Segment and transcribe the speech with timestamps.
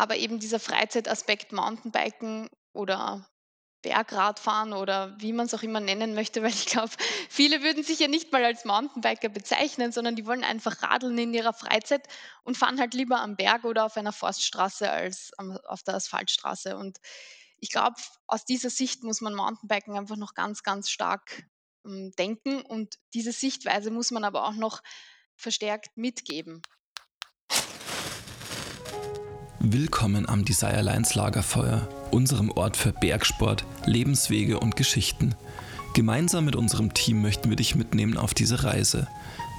[0.00, 3.28] aber eben dieser Freizeitaspekt Mountainbiken oder
[3.82, 6.92] Bergradfahren oder wie man es auch immer nennen möchte, weil ich glaube,
[7.28, 11.34] viele würden sich ja nicht mal als Mountainbiker bezeichnen, sondern die wollen einfach radeln in
[11.34, 12.06] ihrer Freizeit
[12.44, 16.78] und fahren halt lieber am Berg oder auf einer Forststraße als auf der Asphaltstraße.
[16.78, 16.98] Und
[17.58, 17.96] ich glaube,
[18.26, 21.44] aus dieser Sicht muss man Mountainbiken einfach noch ganz, ganz stark
[21.84, 24.80] ähm, denken und diese Sichtweise muss man aber auch noch
[25.36, 26.62] verstärkt mitgeben.
[29.62, 35.34] Willkommen am Desire Lines Lagerfeuer, unserem Ort für Bergsport, Lebenswege und Geschichten.
[35.92, 39.06] Gemeinsam mit unserem Team möchten wir dich mitnehmen auf diese Reise.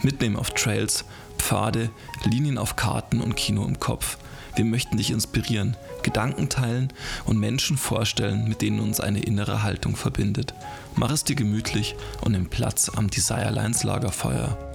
[0.01, 1.05] Mitnehmen auf Trails,
[1.37, 1.91] Pfade,
[2.23, 4.17] Linien auf Karten und Kino im Kopf.
[4.55, 6.91] Wir möchten dich inspirieren, Gedanken teilen
[7.25, 10.55] und Menschen vorstellen, mit denen uns eine innere Haltung verbindet.
[10.95, 14.70] Mach es dir gemütlich und nimm Platz am Desire Lines Lagerfeuer.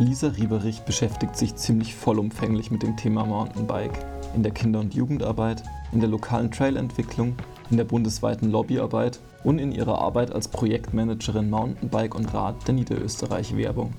[0.00, 3.98] Lisa Rieberich beschäftigt sich ziemlich vollumfänglich mit dem Thema Mountainbike.
[4.36, 7.34] In der Kinder- und Jugendarbeit, in der lokalen Trailentwicklung,
[7.68, 13.56] in der bundesweiten Lobbyarbeit und in ihrer Arbeit als Projektmanagerin Mountainbike und Rad der Niederösterreich
[13.56, 13.92] Werbung.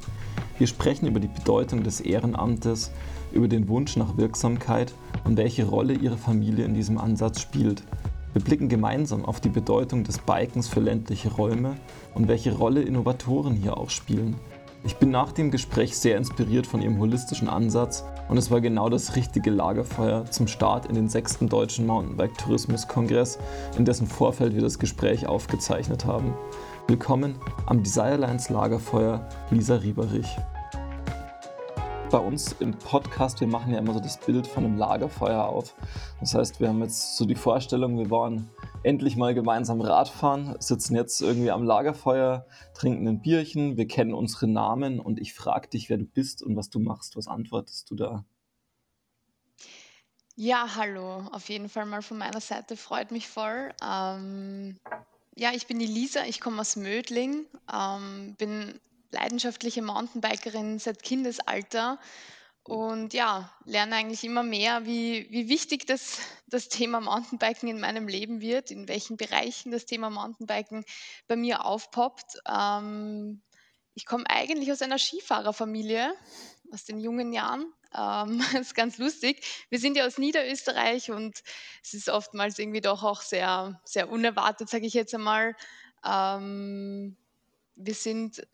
[0.58, 2.92] Wir sprechen über die Bedeutung des Ehrenamtes,
[3.34, 4.94] über den Wunsch nach Wirksamkeit
[5.26, 7.84] und welche Rolle ihre Familie in diesem Ansatz spielt.
[8.32, 11.76] Wir blicken gemeinsam auf die Bedeutung des Bikens für ländliche Räume
[12.14, 14.38] und welche Rolle Innovatoren hier auch spielen.
[14.86, 18.88] Ich bin nach dem Gespräch sehr inspiriert von ihrem holistischen Ansatz und es war genau
[18.88, 23.40] das richtige Lagerfeuer zum Start in den sechsten deutschen Mountainbike-Tourismus-Kongress,
[23.78, 26.34] in dessen Vorfeld wir das Gespräch aufgezeichnet haben.
[26.88, 30.38] Willkommen am Desirelines Lagerfeuer, Lisa Rieberich.
[32.12, 35.76] Bei uns im Podcast, wir machen ja immer so das Bild von einem Lagerfeuer auf.
[36.20, 38.50] Das heißt, wir haben jetzt so die Vorstellung, wir waren
[38.82, 44.48] endlich mal gemeinsam Radfahren, sitzen jetzt irgendwie am Lagerfeuer, trinken ein Bierchen, wir kennen unsere
[44.48, 47.16] Namen und ich frage dich, wer du bist und was du machst.
[47.16, 48.26] Was antwortest du da?
[50.36, 53.72] Ja, hallo, auf jeden Fall mal von meiner Seite, freut mich voll.
[53.88, 54.78] Ähm,
[55.36, 58.80] ja, ich bin die Lisa, ich komme aus Mödling, ähm, bin
[59.12, 62.00] leidenschaftliche Mountainbikerin seit Kindesalter
[62.64, 68.08] und ja, lerne eigentlich immer mehr, wie, wie wichtig das, das Thema Mountainbiken in meinem
[68.08, 70.86] Leben wird, in welchen Bereichen das Thema Mountainbiken
[71.28, 72.38] bei mir aufpoppt.
[72.48, 73.42] Ähm,
[73.96, 76.14] ich komme eigentlich aus einer Skifahrerfamilie,
[76.72, 77.74] aus den jungen Jahren.
[77.98, 79.44] Ähm, das ist ganz lustig.
[79.70, 81.42] Wir sind ja aus Niederösterreich und
[81.84, 85.56] es ist oftmals irgendwie doch auch sehr, sehr unerwartet, sage ich jetzt einmal.
[86.06, 87.18] Ähm,
[87.76, 88.46] wir sind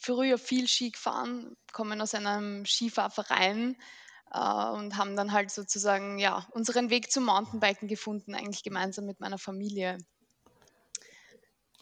[0.00, 3.76] früher viel Ski gefahren, kommen aus einem Skifahrverein
[4.32, 9.20] äh, und haben dann halt sozusagen ja, unseren Weg zum Mountainbiken gefunden, eigentlich gemeinsam mit
[9.20, 9.98] meiner Familie.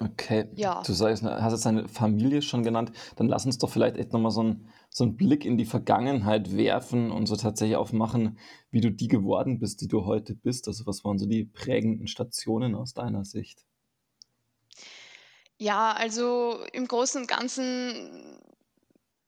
[0.00, 0.82] Okay, ja.
[0.86, 4.30] du sagst, hast jetzt deine Familie schon genannt, dann lass uns doch vielleicht echt nochmal
[4.30, 8.38] so, ein, so einen Blick in die Vergangenheit werfen und so tatsächlich aufmachen,
[8.70, 10.68] wie du die geworden bist, die du heute bist.
[10.68, 13.67] Also was waren so die prägenden Stationen aus deiner Sicht?
[15.58, 18.40] Ja, also im Großen und Ganzen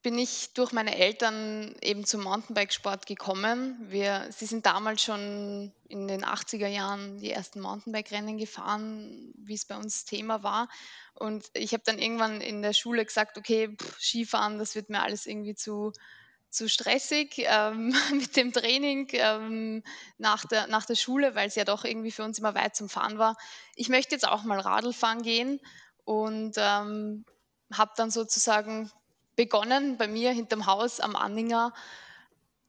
[0.02, 3.76] bin ich durch meine Eltern eben zum Mountainbikesport gekommen.
[3.90, 9.66] Wir, sie sind damals schon in den 80er Jahren die ersten Mountainbike-Rennen gefahren, wie es
[9.66, 10.68] bei uns Thema war.
[11.14, 15.02] Und ich habe dann irgendwann in der Schule gesagt, okay, pff, Skifahren, das wird mir
[15.02, 15.92] alles irgendwie zu,
[16.48, 19.82] zu stressig ähm, mit dem Training ähm,
[20.16, 22.88] nach, der, nach der Schule, weil es ja doch irgendwie für uns immer weit zum
[22.88, 23.36] Fahren war.
[23.74, 25.60] Ich möchte jetzt auch mal Radl fahren gehen
[26.10, 27.24] und ähm,
[27.72, 28.90] habe dann sozusagen
[29.36, 31.72] begonnen, bei mir hinterm Haus am Anninger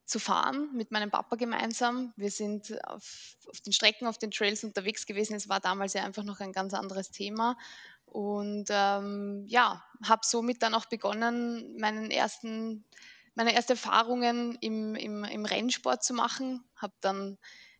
[0.05, 2.13] zu fahren mit meinem Papa gemeinsam.
[2.15, 5.35] Wir sind auf, auf, den Strecken, auf den Trails unterwegs gewesen.
[5.35, 7.57] Es war damals ja einfach noch ein ganz anderes Thema.
[8.05, 12.85] Und ähm, ja, habe somit dann auch begonnen, meinen ersten,
[13.33, 16.63] meine ersten Erfahrungen im, im, im Rennsport zu machen.
[16.75, 17.39] Habe dann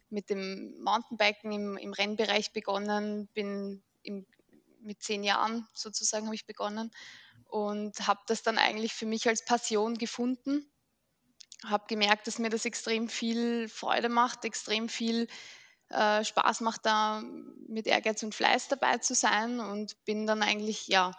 [0.09, 4.25] mit dem Mountainbiken im, im Rennbereich begonnen, bin im
[4.81, 6.91] mit zehn Jahren sozusagen habe ich begonnen
[7.47, 10.65] und habe das dann eigentlich für mich als Passion gefunden.
[11.65, 15.27] Habe gemerkt, dass mir das extrem viel Freude macht, extrem viel
[15.89, 17.21] äh, Spaß macht, da
[17.67, 21.11] mit Ehrgeiz und Fleiß dabei zu sein und bin dann eigentlich ja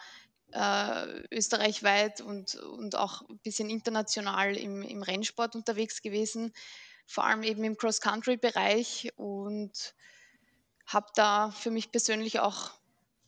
[0.52, 6.52] äh, österreichweit und, und auch ein bisschen international im, im Rennsport unterwegs gewesen,
[7.06, 9.94] vor allem eben im Cross-Country-Bereich und
[10.86, 12.70] habe da für mich persönlich auch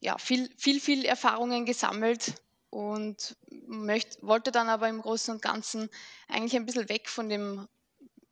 [0.05, 2.35] ja, viel, viel, viel Erfahrungen gesammelt
[2.69, 3.37] und
[3.67, 5.89] möcht, wollte dann aber im Großen und Ganzen
[6.29, 7.67] eigentlich ein bisschen weg von dem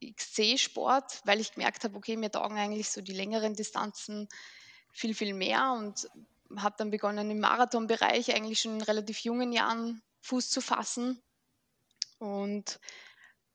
[0.05, 4.29] XC-Sport, weil ich gemerkt habe, okay, mir taugen eigentlich so die längeren Distanzen
[4.91, 6.07] viel, viel mehr und
[6.55, 11.23] habe dann begonnen im Marathonbereich eigentlich schon in relativ jungen Jahren Fuß zu fassen
[12.19, 12.79] und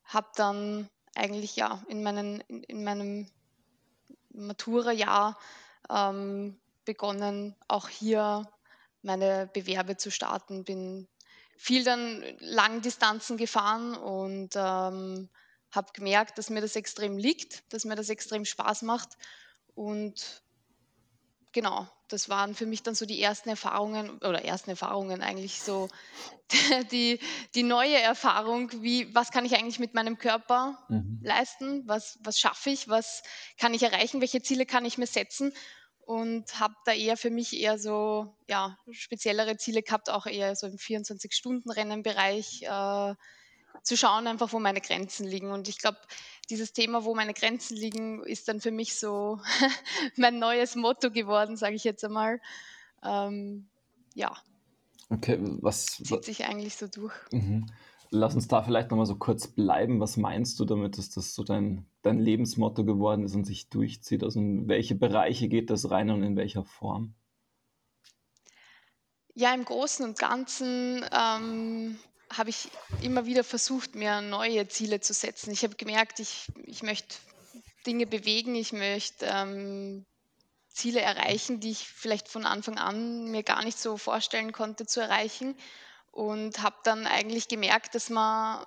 [0.03, 3.31] habe dann eigentlich ja in, meinen, in, in meinem
[4.31, 5.38] Matura-Jahr
[5.88, 8.50] ähm, begonnen, auch hier
[9.02, 10.64] meine Bewerbe zu starten.
[10.64, 11.06] Bin
[11.58, 15.29] viel dann Langdistanzen gefahren und ähm,
[15.70, 19.19] habe gemerkt, dass mir das extrem liegt, dass mir das extrem Spaß macht.
[19.75, 20.43] Und
[21.52, 25.88] genau, das waren für mich dann so die ersten Erfahrungen oder ersten Erfahrungen eigentlich so
[26.93, 27.20] die,
[27.55, 31.19] die neue Erfahrung, wie was kann ich eigentlich mit meinem Körper Mhm.
[31.20, 33.23] leisten, was, was schaffe ich, was
[33.58, 35.52] kann ich erreichen, welche Ziele kann ich mir setzen
[36.08, 40.66] und habe da eher für mich eher so ja, speziellere Ziele gehabt, auch eher so
[40.66, 42.62] im 24-Stunden-Rennen-Bereich.
[42.62, 43.14] Äh,
[43.82, 45.50] zu schauen einfach, wo meine Grenzen liegen.
[45.50, 45.99] Und ich glaube,
[46.49, 49.38] dieses Thema, wo meine Grenzen liegen, ist dann für mich so
[50.16, 52.40] mein neues Motto geworden, sage ich jetzt einmal.
[53.05, 53.69] Ähm,
[54.14, 54.34] ja,
[55.10, 57.14] Okay, was, wa zieht sich eigentlich so durch.
[57.32, 57.66] mhm.
[58.10, 60.00] Lass uns da vielleicht noch mal so kurz bleiben.
[60.00, 64.22] Was meinst du damit, dass das so dein dein Lebensmotto geworden ist und sich durchzieht?
[64.22, 67.14] Also, in welche Bereiche geht das rein und in welcher Form?
[69.34, 71.99] Ja, im Großen und Ganzen ähm,
[72.31, 72.69] habe ich
[73.02, 75.52] immer wieder versucht, mir neue Ziele zu setzen.
[75.52, 77.16] Ich habe gemerkt, ich, ich möchte
[77.87, 80.05] Dinge bewegen, ich möchte ähm,
[80.69, 85.00] Ziele erreichen, die ich vielleicht von Anfang an mir gar nicht so vorstellen konnte zu
[85.00, 85.56] erreichen.
[86.10, 88.64] Und habe dann eigentlich gemerkt, dass man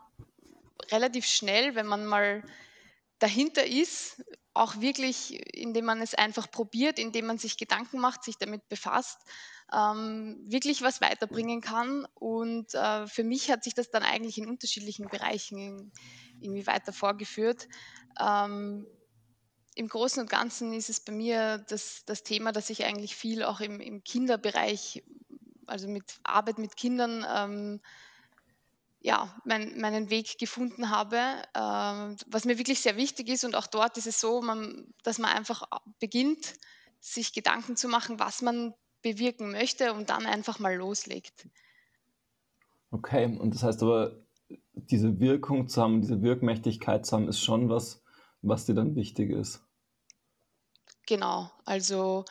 [0.91, 2.43] relativ schnell, wenn man mal
[3.19, 4.23] dahinter ist,
[4.53, 9.19] auch wirklich, indem man es einfach probiert, indem man sich Gedanken macht, sich damit befasst,
[9.73, 12.05] ähm, wirklich was weiterbringen kann.
[12.15, 15.91] Und äh, für mich hat sich das dann eigentlich in unterschiedlichen Bereichen
[16.41, 17.69] irgendwie weiter vorgeführt.
[18.19, 18.85] Ähm,
[19.75, 23.43] Im Großen und Ganzen ist es bei mir das, das Thema, dass ich eigentlich viel
[23.43, 25.03] auch im, im Kinderbereich,
[25.71, 27.81] also mit Arbeit mit Kindern, ähm,
[28.99, 31.17] ja, mein, meinen Weg gefunden habe,
[31.55, 33.43] ähm, was mir wirklich sehr wichtig ist.
[33.43, 35.63] Und auch dort ist es so, man, dass man einfach
[35.99, 36.53] beginnt,
[36.99, 41.47] sich Gedanken zu machen, was man bewirken möchte und dann einfach mal loslegt.
[42.91, 44.21] Okay, und das heißt aber,
[44.75, 48.03] diese Wirkung zu haben, diese Wirkmächtigkeit zu haben, ist schon was,
[48.41, 49.63] was dir dann wichtig ist?
[51.07, 52.25] Genau, also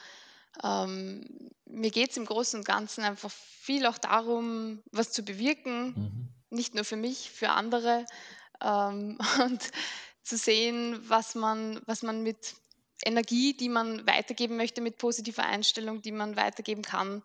[0.63, 5.95] ähm, mir geht es im Großen und Ganzen einfach viel auch darum, was zu bewirken,
[5.97, 6.29] Mhm.
[6.51, 8.07] nicht nur für mich, für andere
[8.61, 9.71] ähm, und
[10.23, 12.55] zu sehen, was man, was man mit
[13.05, 17.23] Energie, die man weitergeben möchte, mit positiver Einstellung, die man weitergeben kann,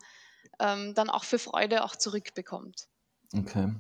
[0.60, 2.88] ähm, dann auch für Freude auch zurückbekommt.
[3.36, 3.74] Okay.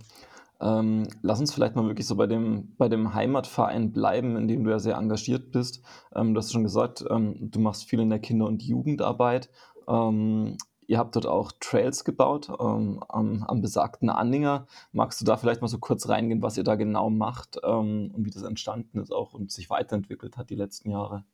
[0.61, 4.63] Ähm, lass uns vielleicht mal wirklich so bei dem bei dem Heimatverein bleiben, in dem
[4.63, 5.81] du ja sehr engagiert bist.
[6.15, 9.49] Ähm, du hast schon gesagt, ähm, du machst viel in der Kinder und Jugendarbeit.
[9.87, 10.57] Ähm,
[10.87, 14.67] ihr habt dort auch Trails gebaut, ähm, am am besagten Anninger.
[14.91, 18.25] Magst du da vielleicht mal so kurz reingehen, was ihr da genau macht, ähm, und
[18.25, 21.25] wie das entstanden ist auch und sich weiterentwickelt hat die letzten Jahre?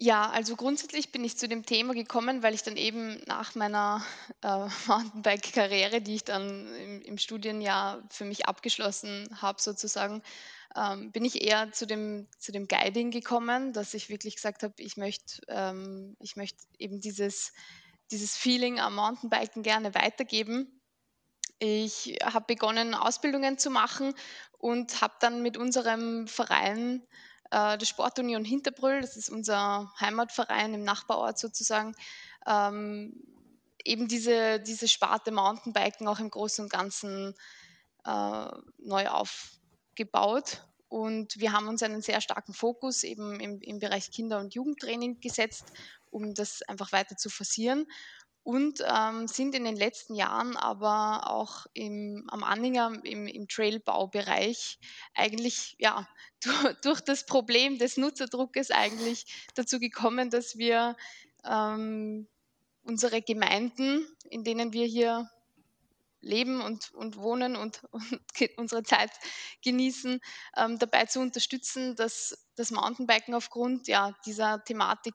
[0.00, 4.04] Ja, also grundsätzlich bin ich zu dem Thema gekommen, weil ich dann eben nach meiner
[4.42, 10.22] äh, Mountainbike-Karriere, die ich dann im, im Studienjahr für mich abgeschlossen habe, sozusagen,
[10.76, 14.74] ähm, bin ich eher zu dem, zu dem Guiding gekommen, dass ich wirklich gesagt habe,
[14.78, 17.52] ich möchte ähm, ich möchte eben dieses,
[18.12, 20.80] dieses Feeling am Mountainbiken gerne weitergeben.
[21.58, 24.14] Ich habe begonnen, Ausbildungen zu machen
[24.58, 27.02] und habe dann mit unserem Verein,
[27.50, 31.94] äh, der Sportunion Hinterbrüll, das ist unser Heimatverein im Nachbarort sozusagen,
[32.46, 33.22] ähm,
[33.84, 37.34] eben diese, diese Sparte Mountainbiken auch im Großen und Ganzen
[38.04, 40.64] äh, neu aufgebaut.
[40.88, 45.20] Und wir haben uns einen sehr starken Fokus eben im, im Bereich Kinder- und Jugendtraining
[45.20, 45.66] gesetzt,
[46.10, 47.86] um das einfach weiter zu forcieren
[48.42, 54.78] und ähm, sind in den letzten Jahren aber auch im, am Anhänger im, im Trailbaubereich
[55.14, 56.08] eigentlich ja
[56.42, 60.96] durch, durch das Problem des Nutzerdruckes eigentlich dazu gekommen, dass wir
[61.44, 62.26] ähm,
[62.82, 65.30] unsere Gemeinden, in denen wir hier
[66.20, 68.04] leben und, und wohnen und, und
[68.56, 69.10] unsere Zeit
[69.62, 70.20] genießen,
[70.56, 75.14] ähm, dabei zu unterstützen, dass das Mountainbiken aufgrund ja, dieser Thematik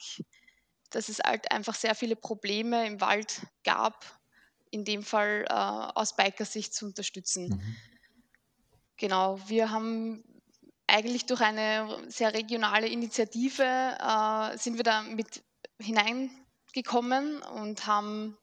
[0.96, 4.20] dass es halt einfach sehr viele Probleme im Wald gab,
[4.72, 7.50] in dem Fall äh, aus Bikersicht zu unterstützen.
[7.50, 7.76] Mhm.
[8.98, 10.24] Genau, wir haben
[10.88, 15.44] eigentlich durch eine sehr regionale Initiative äh, sind wir da mit
[15.80, 18.38] hineingekommen und haben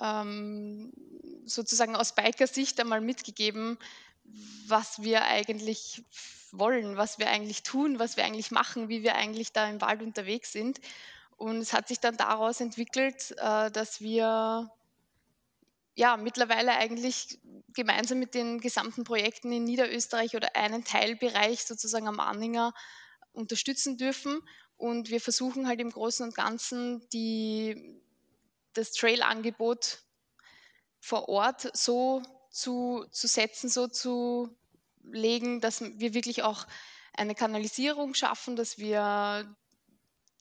[0.00, 0.92] ähm,
[1.44, 3.78] sozusagen aus Bikersicht einmal mitgegeben,
[4.66, 6.04] was wir eigentlich
[6.52, 10.02] wollen, was wir eigentlich tun, was wir eigentlich machen, wie wir eigentlich da im Wald
[10.02, 10.80] unterwegs sind.
[11.36, 14.70] Und es hat sich dann daraus entwickelt, äh, dass wir
[15.96, 17.40] ja, mittlerweile eigentlich
[17.72, 22.74] gemeinsam mit den gesamten Projekten in Niederösterreich oder einen Teilbereich sozusagen am Anhänger
[23.32, 24.42] unterstützen dürfen.
[24.76, 27.98] Und wir versuchen halt im Großen und Ganzen die,
[28.74, 30.02] das Trail-Angebot
[31.00, 32.22] vor Ort so
[32.56, 34.56] zu, zu setzen, so zu
[35.02, 36.66] legen, dass wir wirklich auch
[37.12, 39.54] eine Kanalisierung schaffen, dass wir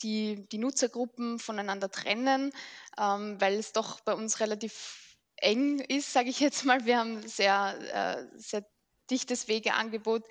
[0.01, 2.51] die, die Nutzergruppen voneinander trennen,
[2.97, 6.85] ähm, weil es doch bei uns relativ eng ist, sage ich jetzt mal.
[6.85, 8.65] Wir haben sehr, äh, sehr
[9.09, 10.23] dichtes Wegeangebot,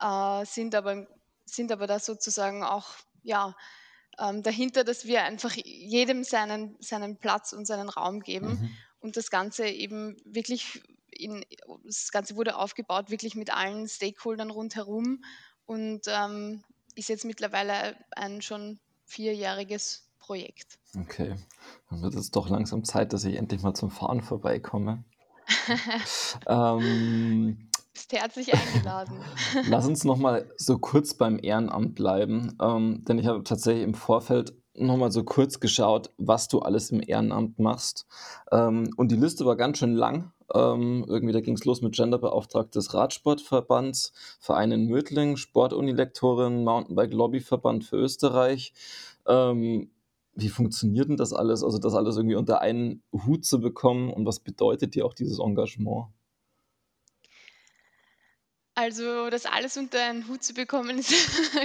[0.00, 1.06] äh, sind, aber,
[1.44, 2.88] sind aber da sozusagen auch
[3.22, 3.56] ja,
[4.18, 8.76] ähm, dahinter, dass wir einfach jedem seinen, seinen Platz und seinen Raum geben mhm.
[9.00, 10.82] und das Ganze eben wirklich
[11.20, 11.44] in,
[11.84, 15.22] das Ganze wurde aufgebaut wirklich mit allen Stakeholdern rundherum
[15.66, 16.62] und ähm,
[16.94, 20.78] ist jetzt mittlerweile ein schon vierjähriges Projekt.
[20.98, 21.34] Okay,
[21.88, 25.04] dann wird es doch langsam Zeit, dass ich endlich mal zum Fahren vorbeikomme.
[26.46, 29.20] ähm, bist herzlich eingeladen.
[29.68, 33.94] Lass uns noch mal so kurz beim Ehrenamt bleiben, ähm, denn ich habe tatsächlich im
[33.94, 38.06] Vorfeld noch mal so kurz geschaut, was du alles im Ehrenamt machst.
[38.52, 40.32] Ähm, und die Liste war ganz schön lang.
[40.54, 47.84] Ähm, irgendwie, da ging es los mit Genderbeauftragte des Radsportverbands, Verein in Mödling, Sportunilektorin, Mountainbike-Lobbyverband
[47.84, 48.72] für Österreich.
[49.26, 49.90] Ähm,
[50.34, 51.62] wie funktioniert denn das alles?
[51.62, 55.38] Also das alles irgendwie unter einen Hut zu bekommen und was bedeutet dir auch dieses
[55.38, 56.06] Engagement?
[58.74, 61.12] Also das alles unter einen Hut zu bekommen, ist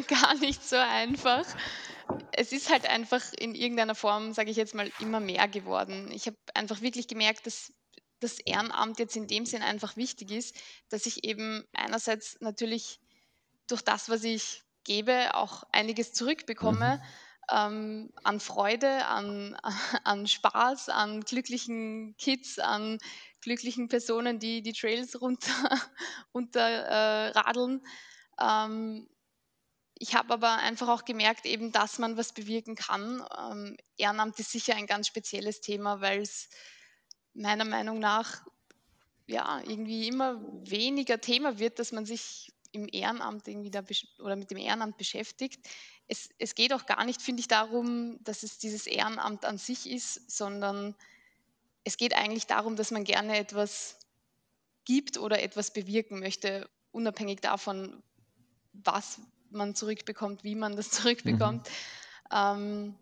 [0.07, 1.45] gar nicht so einfach.
[2.33, 6.11] Es ist halt einfach in irgendeiner Form, sage ich jetzt mal, immer mehr geworden.
[6.11, 7.71] Ich habe einfach wirklich gemerkt, dass
[8.25, 10.55] das Ehrenamt jetzt in dem Sinn einfach wichtig ist,
[10.89, 12.99] dass ich eben einerseits natürlich
[13.67, 16.97] durch das, was ich gebe, auch einiges zurückbekomme.
[16.97, 17.01] Mhm.
[17.47, 19.55] Ähm, an Freude, an,
[20.03, 22.97] an Spaß, an glücklichen Kids, an
[23.41, 25.51] glücklichen Personen, die die Trails runter,
[26.33, 27.85] runter äh, radeln.
[28.41, 29.07] Ähm,
[29.97, 33.23] ich habe aber einfach auch gemerkt, eben, dass man was bewirken kann.
[33.37, 36.49] Ähm, Ehrenamt ist sicher ein ganz spezielles Thema, weil es
[37.35, 38.41] meiner Meinung nach
[39.27, 43.83] ja irgendwie immer weniger Thema wird, dass man sich im Ehrenamt irgendwie da
[44.19, 45.65] oder mit dem Ehrenamt beschäftigt.
[46.07, 49.89] Es, es geht auch gar nicht, finde ich, darum, dass es dieses Ehrenamt an sich
[49.89, 50.95] ist, sondern
[51.83, 53.97] es geht eigentlich darum, dass man gerne etwas
[54.83, 58.03] gibt oder etwas bewirken möchte, unabhängig davon,
[58.73, 61.67] was man zurückbekommt, wie man das zurückbekommt.
[61.67, 62.35] Mhm.
[62.35, 62.95] Ähm,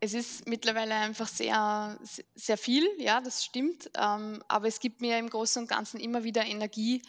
[0.00, 1.98] es ist mittlerweile einfach sehr,
[2.34, 3.90] sehr viel, ja, das stimmt.
[3.96, 7.02] Ähm, aber es gibt mir im Großen und Ganzen immer wieder Energie,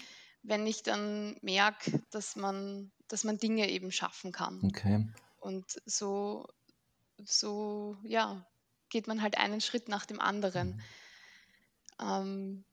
[0.43, 4.61] wenn ich dann merke, dass man, dass man Dinge eben schaffen kann.
[4.63, 5.07] Okay.
[5.39, 6.47] Und so,
[7.23, 8.45] so, ja,
[8.89, 10.75] geht man halt einen Schritt nach dem anderen.
[10.75, 10.81] Mhm.
[11.99, 12.65] Ähm,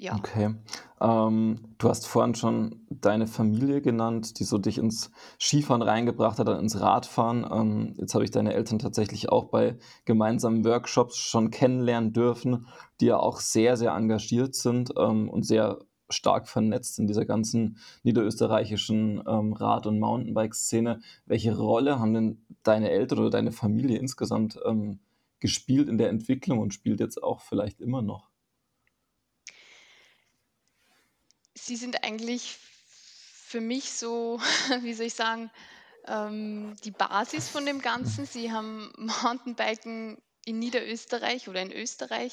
[0.00, 0.16] ja.
[0.16, 0.54] Okay.
[1.00, 6.48] Ähm, du hast vorhin schon deine Familie genannt, die so dich ins Skifahren reingebracht hat,
[6.48, 7.46] ins Radfahren.
[7.50, 12.66] Ähm, jetzt habe ich deine Eltern tatsächlich auch bei gemeinsamen Workshops schon kennenlernen dürfen,
[13.00, 15.78] die ja auch sehr, sehr engagiert sind ähm, und sehr
[16.08, 21.00] stark vernetzt in dieser ganzen niederösterreichischen ähm, Rad- und Mountainbike-Szene.
[21.26, 25.00] Welche Rolle haben denn deine Eltern oder deine Familie insgesamt ähm,
[25.40, 28.29] gespielt in der Entwicklung und spielt jetzt auch vielleicht immer noch?
[31.54, 32.58] Sie sind eigentlich
[33.50, 34.40] für mich so,
[34.82, 35.50] wie soll ich sagen,
[36.06, 38.26] ähm, die Basis von dem Ganzen.
[38.26, 42.32] Sie haben Mountainbiken in Niederösterreich oder in Österreich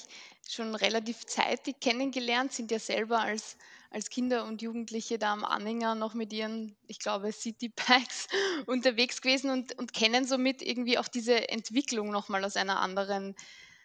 [0.50, 3.58] schon relativ zeitig kennengelernt, sind ja selber als,
[3.92, 8.28] als Kinder und Jugendliche da am Anhänger noch mit ihren, ich glaube, Citybikes
[8.66, 13.36] unterwegs gewesen und, und kennen somit irgendwie auch diese Entwicklung nochmal aus einer anderen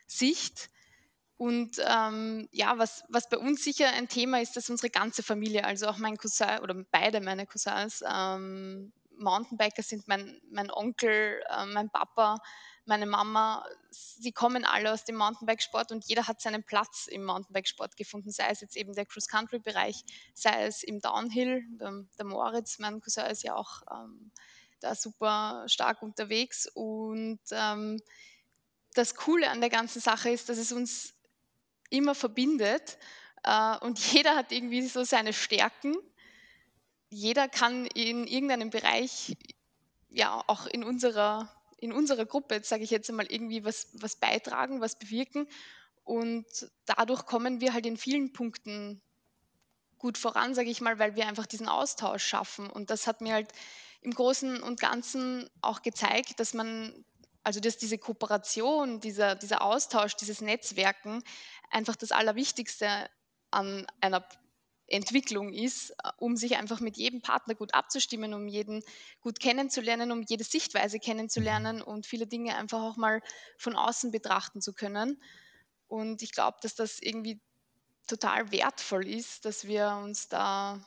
[0.06, 0.70] Sicht.
[1.42, 5.64] Und ähm, ja, was, was bei uns sicher ein Thema ist, dass unsere ganze Familie,
[5.64, 11.66] also auch mein Cousin oder beide meine Cousins, ähm, Mountainbiker sind, mein, mein Onkel, äh,
[11.66, 12.36] mein Papa,
[12.84, 17.96] meine Mama, sie kommen alle aus dem Mountainbikesport und jeder hat seinen Platz im Mountainbikesport
[17.96, 21.64] gefunden, sei es jetzt eben der Cross-Country-Bereich, sei es im Downhill.
[21.80, 24.30] Der, der, Moritz, mein Cousin, ist ja auch ähm,
[24.78, 26.68] da super stark unterwegs.
[26.72, 28.00] Und ähm,
[28.94, 31.16] das Coole an der ganzen Sache ist, dass es uns
[31.92, 32.98] immer verbindet.
[33.44, 35.94] Äh, und jeder hat irgendwie so seine Stärken.
[37.10, 39.36] Jeder kann in irgendeinem Bereich,
[40.08, 44.80] ja, auch in unserer, in unserer Gruppe, sage ich jetzt einmal, irgendwie was, was beitragen,
[44.80, 45.46] was bewirken.
[46.04, 46.46] Und
[46.86, 49.02] dadurch kommen wir halt in vielen Punkten
[49.98, 52.68] gut voran, sage ich mal, weil wir einfach diesen Austausch schaffen.
[52.68, 53.52] Und das hat mir halt
[54.00, 57.04] im Großen und Ganzen auch gezeigt, dass man
[57.44, 61.22] also dass diese Kooperation, dieser, dieser Austausch, dieses Netzwerken
[61.72, 63.10] einfach das Allerwichtigste
[63.50, 64.26] an einer
[64.88, 68.82] Entwicklung ist, um sich einfach mit jedem Partner gut abzustimmen, um jeden
[69.20, 71.82] gut kennenzulernen, um jede Sichtweise kennenzulernen Mhm.
[71.82, 73.22] und viele Dinge einfach auch mal
[73.58, 75.22] von außen betrachten zu können.
[75.88, 77.40] Und ich glaube, dass das irgendwie
[78.06, 80.86] total wertvoll ist, dass wir uns da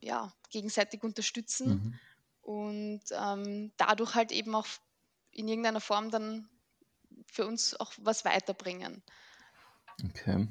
[0.00, 2.00] ja, gegenseitig unterstützen Mhm.
[2.42, 4.66] und ähm, dadurch halt eben auch
[5.32, 6.48] in irgendeiner Form dann
[7.26, 9.02] für uns auch was weiterbringen.
[10.04, 10.48] Okay.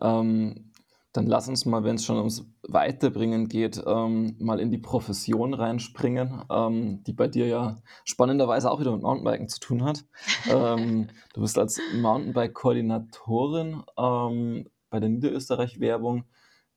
[0.00, 0.68] Ähm,
[1.12, 5.54] dann lass uns mal, wenn es schon ums Weiterbringen geht, ähm, mal in die Profession
[5.54, 10.04] reinspringen, ähm, die bei dir ja spannenderweise auch wieder mit Mountainbiken zu tun hat.
[10.48, 16.24] Ähm, du bist als Mountainbike-Koordinatorin ähm, bei der Niederösterreich-Werbung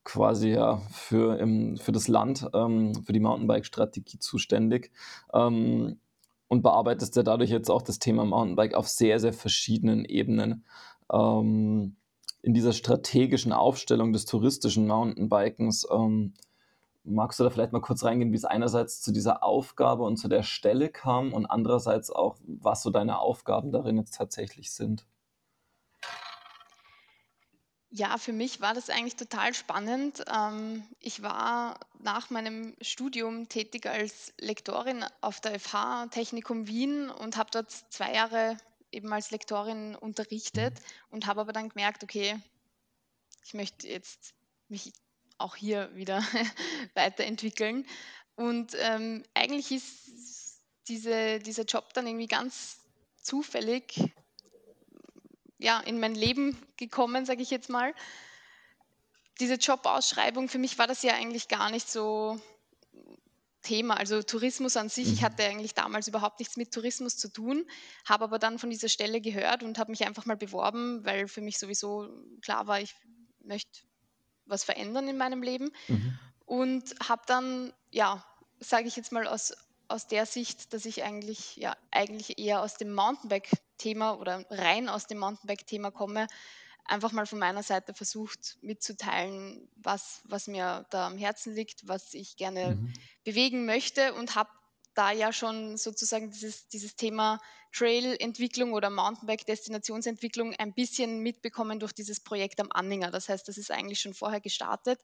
[0.04, 4.90] quasi ja für, im, für das Land, ähm, für die Mountainbike-Strategie zuständig.
[6.52, 10.66] Und bearbeitest ja dadurch jetzt auch das Thema Mountainbike auf sehr, sehr verschiedenen Ebenen.
[11.10, 11.96] Ähm,
[12.42, 16.34] in dieser strategischen Aufstellung des touristischen Mountainbikens, ähm,
[17.04, 20.28] magst du da vielleicht mal kurz reingehen, wie es einerseits zu dieser Aufgabe und zu
[20.28, 25.06] der Stelle kam und andererseits auch, was so deine Aufgaben darin jetzt tatsächlich sind?
[27.94, 30.24] Ja, für mich war das eigentlich total spannend.
[30.34, 37.36] Ähm, ich war nach meinem Studium tätig als Lektorin auf der FH Technikum Wien und
[37.36, 38.56] habe dort zwei Jahre
[38.92, 40.84] eben als Lektorin unterrichtet Mhm.
[41.10, 42.38] und habe aber dann gemerkt, okay,
[43.44, 44.34] ich möchte jetzt
[44.68, 44.92] mich
[45.38, 46.22] auch hier wieder
[46.94, 47.86] weiterentwickeln.
[48.36, 52.78] Und ähm, eigentlich ist diese, dieser Job dann irgendwie ganz
[53.20, 54.12] zufällig
[55.58, 57.94] ja, in mein Leben gekommen, sage ich jetzt mal.
[59.40, 62.40] Diese Jobausschreibung, für mich war das ja eigentlich gar nicht so
[63.62, 63.96] Thema.
[63.96, 65.24] Also Tourismus an sich, ich Mhm.
[65.24, 67.66] hatte eigentlich damals überhaupt nichts mit Tourismus zu tun,
[68.06, 71.40] habe aber dann von dieser Stelle gehört und habe mich einfach mal beworben, weil für
[71.40, 72.08] mich sowieso
[72.42, 72.94] klar war, ich
[73.40, 73.80] möchte
[74.46, 76.18] was verändern in meinem Leben Mhm.
[76.44, 78.24] und habe dann, ja,
[78.60, 79.52] sage ich jetzt mal aus
[79.88, 85.06] aus der Sicht, dass ich eigentlich ja, eigentlich eher aus dem Mountainbike-Thema oder rein aus
[85.06, 86.28] dem Mountainbike-Thema komme,
[86.84, 92.14] einfach mal von meiner Seite versucht mitzuteilen, was was mir da am Herzen liegt, was
[92.14, 93.08] ich gerne Mhm.
[93.24, 94.50] bewegen möchte und habe
[94.94, 97.40] da ja schon sozusagen dieses dieses Thema
[97.72, 103.10] Trail-Entwicklung oder Mountainbike-Destinationsentwicklung ein bisschen mitbekommen durch dieses Projekt am Anninger.
[103.10, 105.00] Das heißt, das ist eigentlich schon vorher gestartet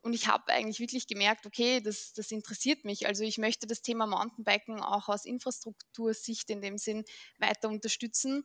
[0.00, 3.06] und ich habe eigentlich wirklich gemerkt, okay, das das interessiert mich.
[3.06, 7.04] Also, ich möchte das Thema Mountainbiken auch aus Infrastruktursicht in dem Sinn
[7.38, 8.44] weiter unterstützen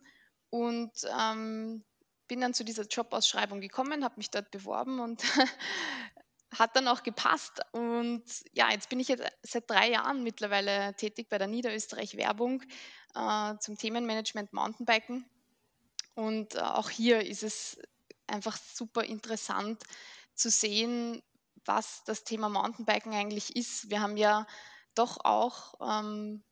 [0.50, 1.84] und, ähm,
[2.28, 5.22] bin dann zu dieser Jobausschreibung gekommen, habe mich dort beworben und
[6.58, 7.60] hat dann auch gepasst.
[7.72, 12.62] Und ja, jetzt bin ich jetzt seit 3 Jahren mittlerweile tätig bei der Niederösterreich Werbung,
[13.14, 15.28] äh, zum Themenmanagement Mountainbiken.
[16.14, 17.78] Und, äh, auch hier ist es
[18.26, 19.82] einfach super interessant
[20.34, 21.22] zu sehen,
[21.64, 23.90] was das Thema Mountainbiken eigentlich ist.
[23.90, 24.46] Wir haben ja
[24.94, 26.42] doch auch, ähm,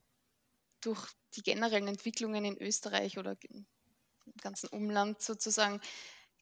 [0.81, 3.37] durch die generellen Entwicklungen in Österreich oder
[4.43, 5.81] ganzen Umland sozusagen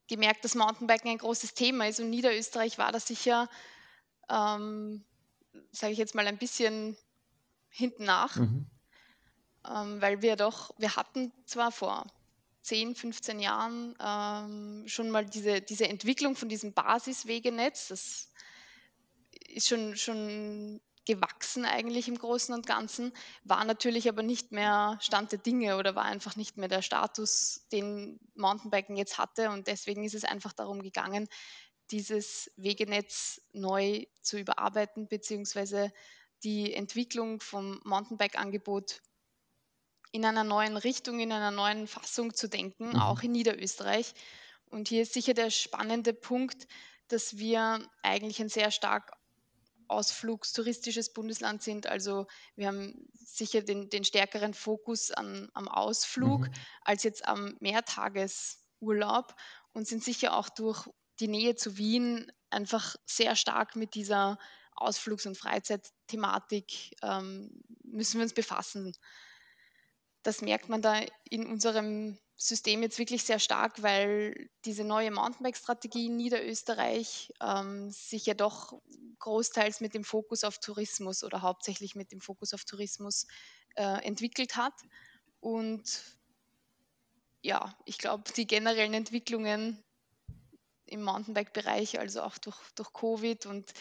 [0.09, 3.49] gemerkt, dass Mountainbiken ein großes Thema ist und Niederösterreich war da sicher,
[4.29, 5.05] ähm,
[5.73, 6.97] sage ich jetzt mal, ein bisschen
[7.71, 8.67] hinten nach, Mhm.
[9.69, 12.07] ähm, weil wir doch wir hatten zwar vor
[12.63, 17.89] 10, 15 Jahren, ähm, schon mal diese diese Entwicklung von diesem Basiswegenetz.
[17.89, 18.31] Das
[19.49, 23.13] ist schon schon gewachsen eigentlich im Großen und Ganzen,
[23.45, 27.67] war natürlich aber nicht mehr Stand der Dinge oder war einfach nicht mehr der Status,
[27.73, 29.51] den Mountainbiken jetzt hatte.
[29.51, 31.29] Und deswegen ist es einfach darum gegangen,
[31.91, 35.93] dieses Wegenetz neu zu überarbeiten, beziehungsweise
[36.43, 39.01] die Entwicklung vom Mountainbike-Angebot
[40.13, 43.25] in einer neuen Richtung, in einer neuen Fassung zu denken, auch Mhm.
[43.25, 44.15] in Niederösterreich.
[44.67, 46.67] Und hier ist sicher der spannende Punkt,
[47.09, 49.13] dass wir eigentlich ein sehr stark
[49.89, 51.87] ausflugstouristisches Bundesland sind.
[51.87, 56.53] Also wir haben sicher den, den stärkeren Fokus an, am Ausflug Mhm.
[56.83, 59.35] als jetzt am Mehrtagesurlaub
[59.73, 60.89] und sind sicher auch durch
[61.21, 64.39] die Nähe zu Wien einfach sehr stark mit dieser
[64.77, 68.93] Ausflugs- und Freizeitthematik ähm, müssen wir uns befassen.
[70.23, 76.07] Das merkt man da in unserem System jetzt wirklich sehr stark, weil diese neue Mountainbike-Strategie
[76.07, 78.81] in Niederösterreich ähm, sich ja doch
[79.21, 83.27] großteils mit dem Fokus auf Tourismus oder hauptsächlich mit dem Fokus auf Tourismus
[83.77, 84.75] äh, entwickelt hat.
[85.41, 86.03] Und
[87.43, 89.83] ja, ich glaube, die generellen Entwicklungen
[90.87, 93.73] im Mountainbike-Bereich, also auch durch, durch Covid und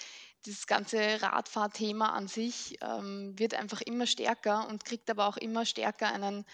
[0.45, 5.65] das ganze Radfahrthema an sich, ähm, wird einfach immer stärker und kriegt aber auch immer
[5.65, 6.45] stärker einen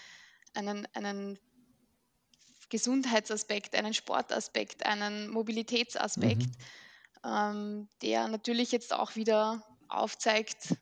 [0.54, 1.38] einen, einen
[2.70, 6.56] Gesundheitsaspekt, einen Sportaspekt, einen Mobilitätsaspekt, Mhm.
[7.24, 10.76] ähm, der natürlich jetzt auch wieder aufzeigt,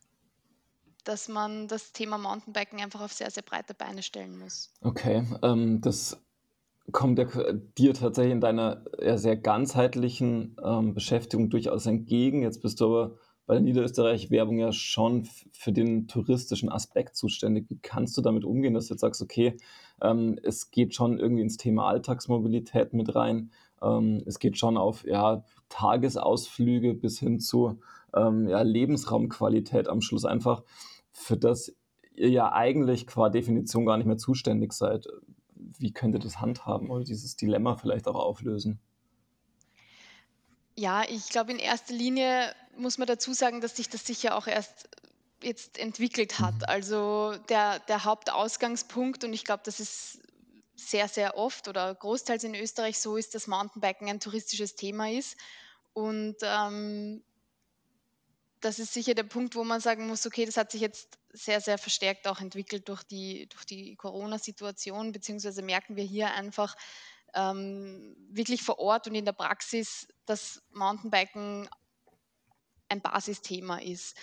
[1.03, 4.71] dass man das Thema Mountainbiken einfach auf sehr, sehr breite Beine stellen muss.
[4.81, 6.25] Okay, ähm, das
[6.91, 12.43] kommt ja dir tatsächlich in deiner, ja, sehr ganzheitlichen, ähm, Beschäftigung durchaus entgegen.
[12.43, 17.69] Jetzt bist du aber bei der Niederösterreich-Werbung ja schon für den touristischen Aspekt zuständig.
[17.69, 19.57] Wie kannst du damit umgehen, dass du jetzt sagst: „Okay,
[20.01, 23.51] ähm, es geht schon irgendwie ins Thema Alltagsmobilität mit rein.
[23.81, 27.79] Ähm, es geht schon auf, ja, Tagesausflüge bis hin zu,
[28.15, 30.63] ähm, ja, Lebensraumqualität am Schluss einfach,
[31.11, 31.75] für das
[32.15, 35.07] ihr ja eigentlich qua Definition gar nicht mehr zuständig seid.“
[35.55, 38.79] Wie könnt ihr das handhaben oder dieses Dilemma vielleicht auch auflösen?
[40.75, 44.47] Ja, ich glaube, in erster Linie muss man dazu sagen, dass sich das sicher auch
[44.47, 44.89] erst
[45.41, 46.55] jetzt entwickelt hat.
[46.55, 46.65] Mhm.
[46.67, 50.19] Also der, der Hauptausgangspunkt, und ich glaube, das ist
[50.75, 55.37] sehr, sehr oft oder großteils in Österreich so ist, dass Mountainbiken ein touristisches Thema ist.
[55.93, 57.23] Und ähm,
[58.61, 61.61] das ist sicher der Punkt, wo man sagen muss, okay, das hat sich jetzt sehr,
[61.61, 66.75] sehr verstärkt auch entwickelt durch die, durch die Corona-Situation, beziehungsweise merken wir hier einfach
[67.33, 71.69] ähm, wirklich vor Ort und in der Praxis, dass Mountainbiken
[72.89, 74.17] ein Basisthema ist.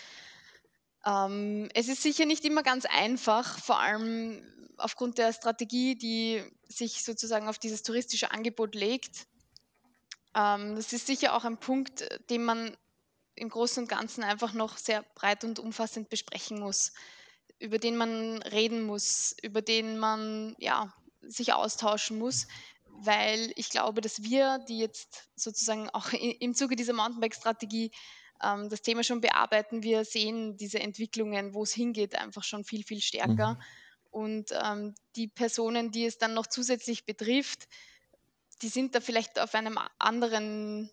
[1.07, 4.43] Ähm, es ist sicher nicht immer ganz einfach, vor allem
[4.77, 9.27] aufgrund der Strategie, die sich sozusagen auf dieses touristische Angebot legt.
[10.35, 12.77] Ähm, das ist sicher auch ein Punkt, äh, den man
[13.37, 16.93] im Großen und Ganzen einfach noch sehr breit und umfassend besprechen muss,
[17.59, 22.49] über den man reden muss, über den man ja, sich austauschen muss,
[22.89, 27.93] weil ich glaube, dass wir, die jetzt sozusagen auch im Zuge dieser Mountainbike-Strategie
[28.43, 32.85] ähm, das Thema schon bearbeiten, wir sehen diese Entwicklungen, wo es hingeht, einfach schon viel,
[32.85, 33.55] viel stärker.
[33.55, 33.63] Mhm.
[34.11, 37.69] Und ähm, die Personen, die es dann noch zusätzlich betrifft,
[38.63, 40.91] die sind da vielleicht auf einem anderen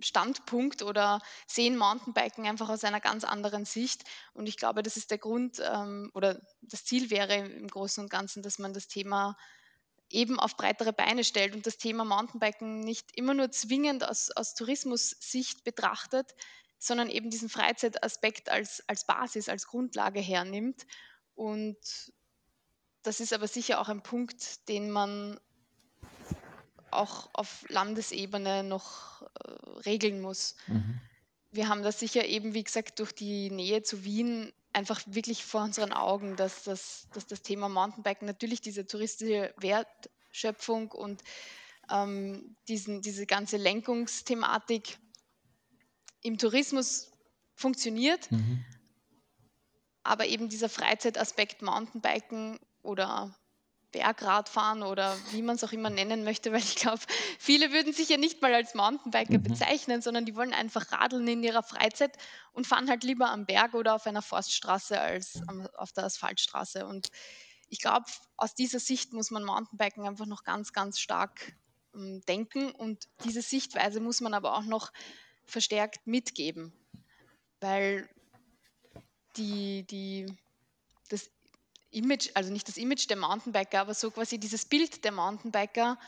[0.00, 4.04] Standpunkt oder sehen Mountainbiken einfach aus einer ganz anderen Sicht.
[4.32, 8.10] Und ich glaube, das ist der Grund ähm, oder das Ziel wäre im Großen und
[8.10, 9.36] Ganzen, dass man das Thema
[10.10, 14.54] eben auf breitere Beine stellt und das Thema Mountainbiken nicht immer nur zwingend aus, aus
[14.54, 16.34] Tourismus-Sicht betrachtet,
[16.78, 20.86] sondern eben diesen Freizeitaspekt als, als Basis, als Grundlage hernimmt.
[21.34, 21.78] Und
[23.02, 25.38] das ist aber sicher auch ein Punkt, den man
[26.90, 29.26] auch auf Landesebene noch äh,
[29.86, 30.56] regeln muss.
[30.66, 31.00] Mhm.
[31.52, 35.62] Wir haben das sicher eben, wie gesagt, durch die Nähe zu Wien einfach wirklich vor
[35.62, 41.22] unseren Augen, dass das, dass das Thema Mountainbiken natürlich diese touristische Wertschöpfung und
[41.90, 44.98] ähm, diesen, diese ganze Lenkungsthematik
[46.22, 47.10] im Tourismus
[47.54, 48.64] funktioniert, Mhm.
[50.02, 53.34] aber eben dieser Freizeitaspekt Mountainbiken oder
[53.92, 57.00] Bergradfahren oder wie man es auch immer nennen möchte, weil ich glaube,
[57.38, 59.42] viele würden sich ja nicht mal als Mountainbiker Mhm.
[59.42, 62.16] bezeichnen, sondern die wollen einfach radeln in ihrer Freizeit
[62.52, 65.42] und fahren halt lieber am Berg oder auf einer Forststraße als
[65.76, 66.86] auf der Asphaltstraße.
[66.86, 67.10] Und
[67.68, 71.52] ich glaube, aus dieser Sicht muss man Mountainbiken einfach noch ganz, ganz stark
[71.94, 74.92] ähm, denken und diese Sichtweise muss man aber auch noch
[75.44, 76.72] verstärkt mitgeben,
[77.60, 78.08] weil
[79.36, 80.26] die, die,
[81.90, 85.98] Image, also nicht das Image der Mountainbiker, aber so quasi dieses Bild der Mountainbiker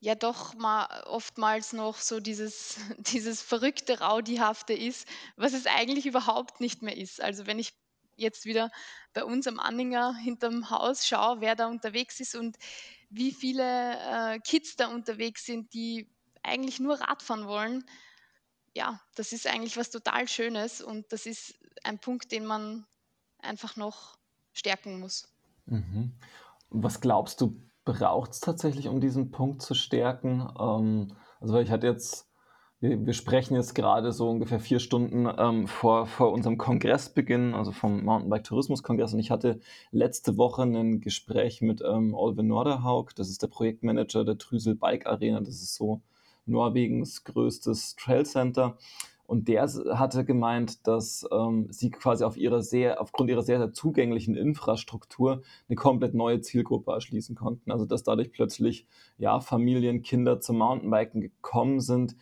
[0.00, 6.60] ja doch mal oftmals noch so dieses, dieses verrückte, Rowdyhafte ist, was es eigentlich überhaupt
[6.60, 7.20] nicht mehr ist.
[7.20, 7.72] Also wenn ich
[8.16, 8.70] jetzt wieder
[9.12, 12.56] bei uns am Anhänger hinterm Haus schaue, wer da unterwegs ist und
[13.10, 16.08] wie viele äh, Kids da unterwegs sind, die
[16.42, 17.84] eigentlich nur Radfahren wollen,
[18.74, 22.86] ja, das ist eigentlich was total Schönes und das ist ein Punkt, den man
[23.38, 24.16] einfach noch
[24.56, 25.28] stärken muss.
[25.66, 26.12] Mhm.
[26.70, 30.48] Was glaubst du, braucht es tatsächlich, um diesen Punkt zu stärken?
[30.58, 31.08] Ähm,
[31.40, 32.26] also, ich hatte jetzt
[32.80, 37.72] wir wir sprechen jetzt gerade so ungefähr 4 Stunden, ähm, vor vor unserem Kongressbeginn, also
[37.72, 39.60] vom Mountainbike-Tourismus-Kongress und ich hatte
[39.92, 43.14] letzte Woche ein Gespräch mit, ähm, Oliver Norderhaug.
[43.14, 45.40] Das ist der Projektmanager der Trysil Bike Arena.
[45.40, 46.02] Das ist so
[46.44, 48.76] Norwegens größtes Trailcenter.
[49.26, 53.72] Und der hatte gemeint, dass, ähm, sie quasi auf ihrer sehr aufgrund ihrer sehr, sehr
[53.72, 57.70] zugänglichen Infrastruktur eine komplett neue Zielgruppe erschließen konnten.
[57.72, 58.86] Also, dass dadurch plötzlich,
[59.18, 62.16] ja, Familien, Kinder zum Mountainbiken gekommen sind,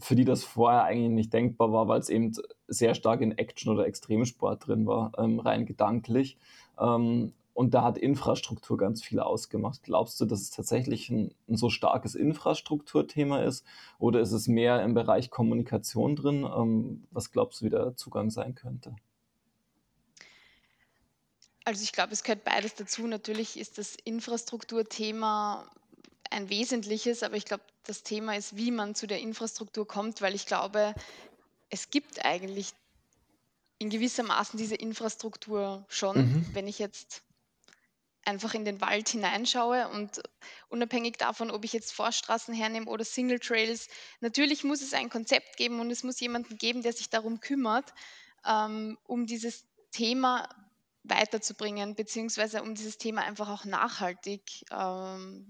[0.00, 2.32] für die das vorher eigentlich nicht denkbar war, weil es eben
[2.68, 6.38] sehr stark in Action oder Extremsport drin war, ähm, rein gedanklich.
[6.78, 9.82] Ähm, und da hat Infrastruktur ganz viel ausgemacht.
[9.82, 13.64] Glaubst du, dass es tatsächlich ein, ein so starkes Infrastrukturthema ist?
[13.98, 16.44] Oder ist es mehr im Bereich Kommunikation drin?
[16.44, 18.94] Ähm, was glaubst du, wie der Zugang sein könnte?
[21.64, 23.06] Also ich glaube, es gehört beides dazu.
[23.06, 25.64] Natürlich ist das Infrastrukturthema
[26.30, 30.34] ein wesentliches, aber ich glaube, das Thema ist, wie man zu der Infrastruktur kommt, weil
[30.34, 30.94] ich glaube,
[31.70, 32.74] es gibt eigentlich
[33.78, 36.18] in gewissermaßen diese Infrastruktur schon.
[36.18, 36.46] Mhm.
[36.52, 37.22] Wenn ich jetzt
[38.26, 40.20] einfach in den Wald hineinschaue und
[40.68, 43.88] unabhängig davon, ob ich jetzt Forststraßen hernehme oder Single Trails,
[44.20, 47.94] natürlich muss es ein Konzept geben und es muss jemanden geben, der sich darum kümmert,
[48.44, 50.48] ähm, um dieses Thema
[51.04, 55.46] weiterzubringen, beziehungsweise um dieses Thema einfach auch nachhaltig ähm,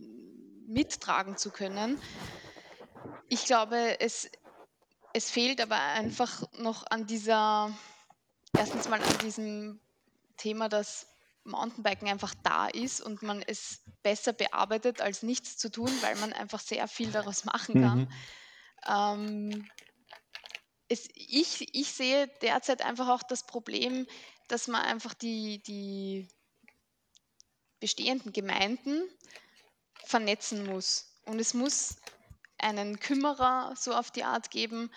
[0.66, 1.98] mittragen zu können.
[3.28, 4.30] Ich glaube, es,
[5.14, 7.76] es fehlt aber einfach noch an dieser,
[8.56, 9.80] erstens mal an diesem
[10.36, 11.06] Thema, dass
[11.46, 16.32] Mountainbiken einfach da ist und man es besser bearbeitet, als nichts zu tun, weil man
[16.32, 17.98] einfach sehr viel daraus machen kann.
[17.98, 18.08] Mhm.
[18.86, 19.70] Ähm,
[20.88, 24.06] es, ich, ich sehe derzeit einfach auch das Problem,
[24.48, 26.28] dass man einfach die, die
[27.80, 29.02] bestehenden Gemeinden
[30.04, 31.20] vernetzen muss.
[31.24, 31.96] Und es muss
[32.58, 34.90] einen Kümmerer so auf die Art geben,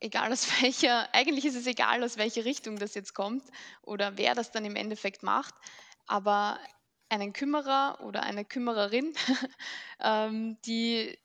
[0.00, 3.44] egal aus welcher, eigentlich ist es egal, aus welcher Richtung das jetzt kommt
[3.82, 5.54] oder wer das dann im Endeffekt macht,
[6.06, 6.58] aber
[7.08, 9.14] einen Kümmerer oder eine Kümmererin,
[10.00, 11.18] ähm, die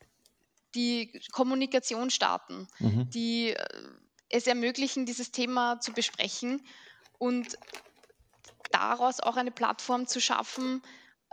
[0.76, 3.10] die Kommunikation starten, Mhm.
[3.10, 3.84] die äh,
[4.30, 6.62] es ermöglichen, dieses Thema zu besprechen
[7.18, 7.58] und
[8.72, 10.84] daraus auch eine Plattform zu schaffen,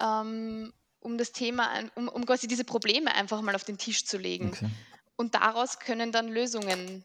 [0.00, 4.16] ähm, um das Thema, um, um quasi diese Probleme einfach mal auf den Tisch zu
[4.16, 4.48] legen.
[4.48, 4.70] Okay.
[5.16, 7.05] Und daraus können dann Lösungen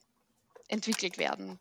[0.67, 1.59] entwickelt werden.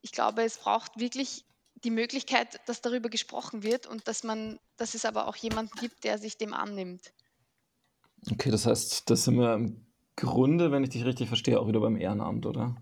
[0.00, 1.44] Ich glaube, es braucht wirklich
[1.84, 6.04] die Möglichkeit, dass darüber gesprochen wird und dass man, dass es aber auch jemanden gibt,
[6.04, 7.12] der sich dem annimmt.
[8.30, 11.80] Okay, das heißt, das sind wir im Grunde, wenn ich dich richtig verstehe, auch wieder
[11.80, 12.76] beim Ehrenamt, oder?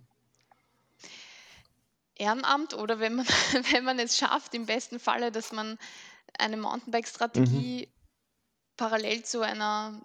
[2.17, 3.27] Ehrenamt oder wenn man,
[3.73, 5.79] wenn man es schafft, im besten Falle, dass man
[6.39, 6.57] eine
[7.35, 7.81] Mhm.
[7.83, 7.89] Mountainbike-Strategie
[8.77, 10.01] parallel zu einer,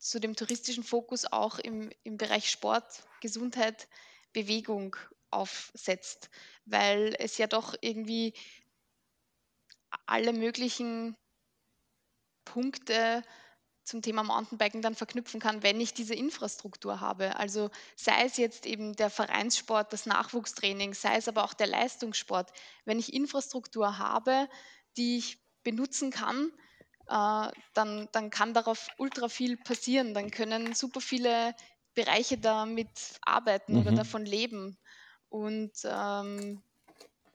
[0.00, 3.86] zu dem touristischen Fokus auch im, im Bereich Sport, Gesundheit,
[4.32, 4.96] Bewegung
[5.30, 6.30] aufsetzt,
[6.64, 8.32] weil es ja doch irgendwie
[10.06, 11.16] alle möglichen
[12.44, 13.22] Punkte
[13.84, 17.36] zum Thema Mountainbiken dann verknüpfen kann, wenn ich diese Infrastruktur habe.
[17.36, 22.52] Also sei es jetzt eben der Vereinssport, das Nachwuchstraining, sei es aber auch der Leistungssport.
[22.84, 24.48] Wenn ich Infrastruktur habe,
[24.96, 26.52] die ich benutzen kann,
[27.10, 30.14] äh, dann, dann kann darauf ultra viel passieren.
[30.14, 31.54] Dann können super viele
[31.94, 33.94] Bereiche damit arbeiten oder Mhm.
[33.94, 34.78] davon leben.
[35.28, 36.62] Und ähm,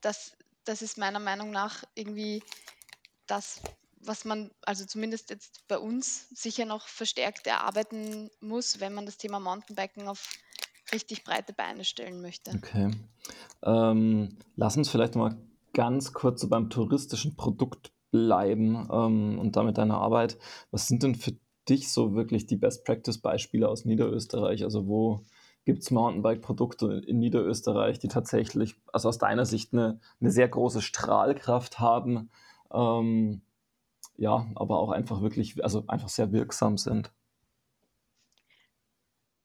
[0.01, 2.43] das, das ist meiner Meinung nach irgendwie
[3.27, 3.61] das,
[3.97, 9.17] was man, also zumindest jetzt bei uns, sicher noch verstärkt erarbeiten muss, wenn man das
[9.17, 10.35] Thema Mountainbiken auf
[10.91, 12.55] richtig breite Beine stellen möchte.
[12.55, 12.91] Okay.
[13.63, 15.37] Ähm, lass uns vielleicht mal
[15.73, 20.37] ganz kurz so beim touristischen Produkt bleiben ähm, und damit deiner Arbeit.
[20.71, 21.33] Was sind denn für
[21.67, 24.63] dich so wirklich die Best-Practice-Beispiele aus Niederösterreich?
[24.63, 25.25] Also wo
[25.65, 30.81] gibt es Mountainbike-Produkte in Niederösterreich, die tatsächlich, also aus deiner Sicht, eine, eine sehr große
[30.81, 32.29] Strahlkraft haben,
[32.71, 33.41] ähm,
[34.15, 37.11] ja, aber auch einfach wirklich, also einfach sehr wirksam sind?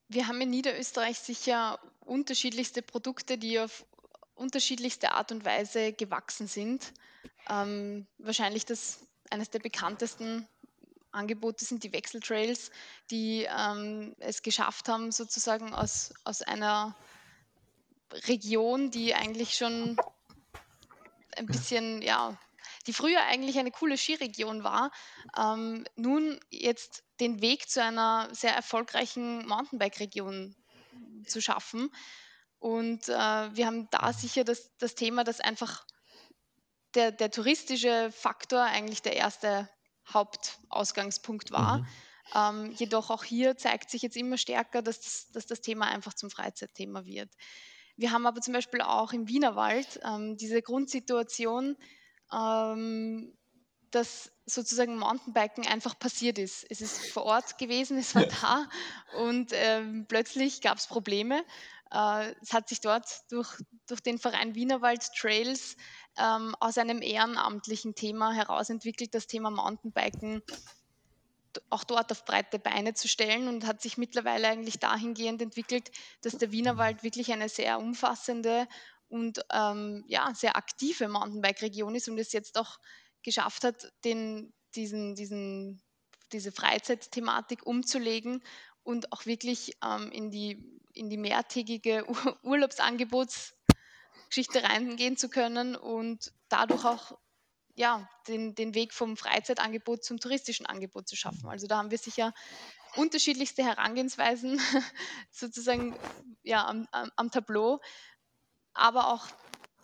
[0.09, 3.85] Wir haben in Niederösterreich sicher unterschiedlichste Produkte, die auf
[4.41, 6.93] unterschiedlichste Art und Weise gewachsen sind.
[7.49, 10.49] Ähm, wahrscheinlich das eines der bekanntesten
[11.13, 12.71] Angebote sind die Wechseltrails,
[13.11, 16.97] die ähm, es geschafft haben, sozusagen aus, aus einer
[18.27, 19.97] Region, die eigentlich schon
[21.37, 22.39] ein bisschen, ja,
[22.87, 24.91] die früher eigentlich eine coole Skiregion war,
[25.37, 30.55] ähm, nun jetzt den Weg zu einer sehr erfolgreichen Mountainbike-Region
[31.27, 31.91] zu schaffen.
[32.61, 35.85] Und äh, wir haben da sicher das, das Thema, dass einfach
[36.95, 39.69] der, der touristische Faktor eigentlich der erste
[40.13, 41.79] Hauptausgangspunkt war.
[41.79, 41.87] Mhm.
[42.35, 46.15] Ähm, jedoch auch hier zeigt sich jetzt immer stärker, dass das, dass das Thema einfach
[46.15, 47.31] zum Freizeitthema wird.
[47.97, 51.77] Wir haben aber zum Beispiel auch im Wienerwald ähm, diese Grundsituation,
[52.33, 53.37] ähm,
[53.91, 56.65] dass sozusagen Mountainbiken einfach passiert ist.
[56.71, 58.69] Es ist vor Ort gewesen, es war da
[59.19, 61.45] und ähm, plötzlich gab es Probleme.
[61.93, 63.49] Äh, es hat sich dort durch,
[63.87, 65.77] durch den Verein Wienerwald Trails
[66.19, 70.43] ähm, aus einem ehrenamtlichen Thema heraus entwickelt, das Thema Mountainbiken
[71.69, 75.91] auch dort auf breite Beine zu stellen und hat sich mittlerweile eigentlich dahingehend entwickelt,
[76.23, 78.69] dass der Wienerwald wirklich eine sehr umfassende
[79.09, 82.79] und ähm, ja, sehr aktive Mountainbike-Region ist und es jetzt auch
[83.23, 85.83] geschafft hat, den, diesen, diesen,
[86.33, 88.43] diese Freizeitthematik umzulegen
[88.83, 96.33] und auch wirklich ähm, in, die, in die mehrtägige Ur Urlaubsangebotsgeschichte reingehen zu können und
[96.49, 97.19] dadurch auch
[97.77, 101.49] ja, den, den Weg vom Freizeitangebot zum touristischen Angebot zu schaffen.
[101.49, 102.35] Also da haben wir sicher
[102.97, 104.61] unterschiedlichste Herangehensweisen
[105.31, 105.97] sozusagen
[106.43, 107.81] ja, am, am, am Tableau,
[108.75, 109.27] aber auch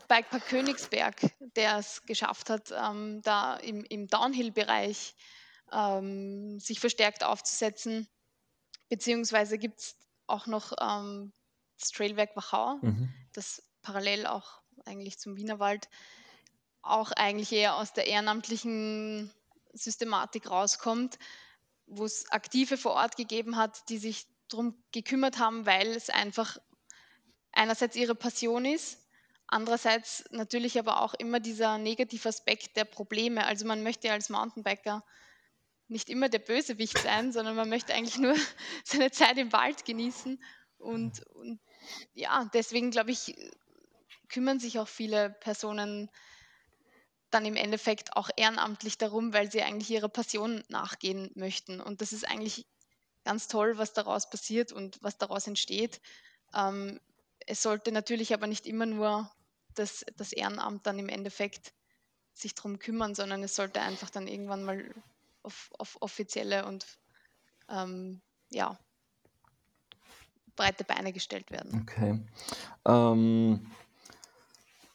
[0.09, 1.17] Bikepark Königsberg,
[1.57, 5.15] der es geschafft hat, ähm, da im, im Downhill-Bereich
[5.73, 8.09] ähm, sich verstärkt aufzusetzen.
[8.89, 11.33] Beziehungsweise gibt es auch noch ähm,
[11.79, 13.13] das Trailwerk Wachau, mhm.
[13.33, 15.89] das parallel auch eigentlich zum Wienerwald
[16.83, 19.33] auch eigentlich eher aus der ehrenamtlichen
[19.73, 21.19] Systematik rauskommt,
[21.87, 26.59] wo es Aktive vor Ort gegeben hat, die sich darum gekümmert haben, weil es einfach
[27.53, 28.99] einerseits ihre Passion ist,
[29.49, 33.47] andererseits natürlich aber auch immer dieser negative Aspekt der Probleme.
[33.47, 35.05] Also man möchte als Mountainbiker
[35.89, 38.35] nicht immer der Bösewicht sein, sondern man möchte eigentlich nur
[38.85, 40.43] seine Zeit im Wald genießen.
[40.79, 41.61] Und, und
[42.15, 43.37] ja, deswegen glaube ich,
[44.29, 46.11] kümmern sich auch viele Personen
[47.31, 51.81] dann im Endeffekt auch ehrenamtlich darum, weil sie eigentlich ihrer Passion nachgehen möchten.
[51.81, 52.67] Und das ist eigentlich
[53.25, 56.01] ganz toll, was daraus passiert und was daraus entsteht.
[56.55, 57.01] Ähm,
[57.47, 59.31] es sollte natürlich aber nicht immer nur
[59.75, 61.73] das, das Ehrenamt dann im Endeffekt
[62.33, 64.95] sich darum kümmern, sondern es sollte einfach dann irgendwann mal
[65.47, 66.85] auf, auf offizielle und
[67.71, 68.79] ähm, ja,
[70.57, 71.83] breite Beine gestellt werden.
[71.83, 72.21] Okay.
[72.85, 73.67] Ähm,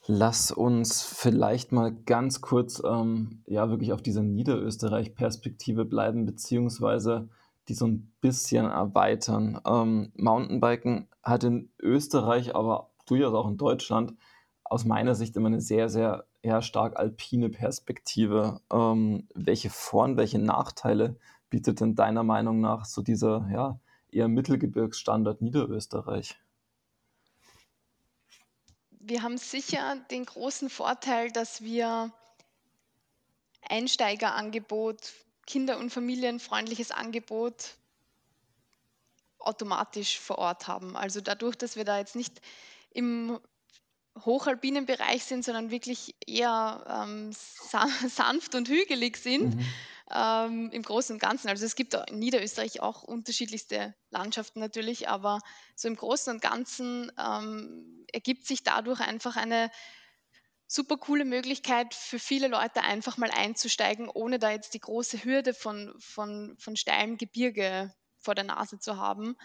[0.08, 7.30] lass uns vielleicht mal ganz kurz ähm, ja wirklich auf dieser Niederösterreich-Perspektive bleiben, beziehungsweise
[7.68, 9.62] die so ein bisschen erweitern.
[9.66, 14.14] Ähm, Mountainbiken hat in Österreich, aber durchaus auch in Deutschland
[14.64, 18.62] aus meiner Sicht immer eine sehr, sehr eher stark alpine Perspektive.
[18.72, 21.18] Ähm, welche Vor- und welche Nachteile
[21.50, 26.38] bietet denn deiner Meinung nach so dieser ja, eher Mittelgebirgsstandard Niederösterreich?
[28.90, 32.12] Wir haben sicher den großen Vorteil, dass wir
[33.68, 35.14] Einsteigerangebot,
[35.48, 37.76] kinder- und familienfreundliches Angebot
[39.40, 40.96] automatisch vor Ort haben.
[40.96, 42.42] Also dadurch, dass wir da jetzt nicht
[42.92, 43.40] im
[44.26, 49.66] hochalpinen Bereich sind, sondern wirklich eher ähm, sa sanft und hügelig sind mhm.
[50.14, 51.50] ähm, im Großen und Ganzen.
[51.50, 55.40] Also es gibt in Niederösterreich auch unterschiedlichste Landschaften natürlich, aber
[55.76, 59.72] so im Großen und Ganzen ähm, ergibt sich dadurch einfach eine
[60.68, 65.54] super coole Möglichkeit für viele Leute einfach mal einzusteigen, ohne da jetzt die große Hürde
[65.54, 69.36] von, von, von steilem Gebirge vor der Nase zu haben.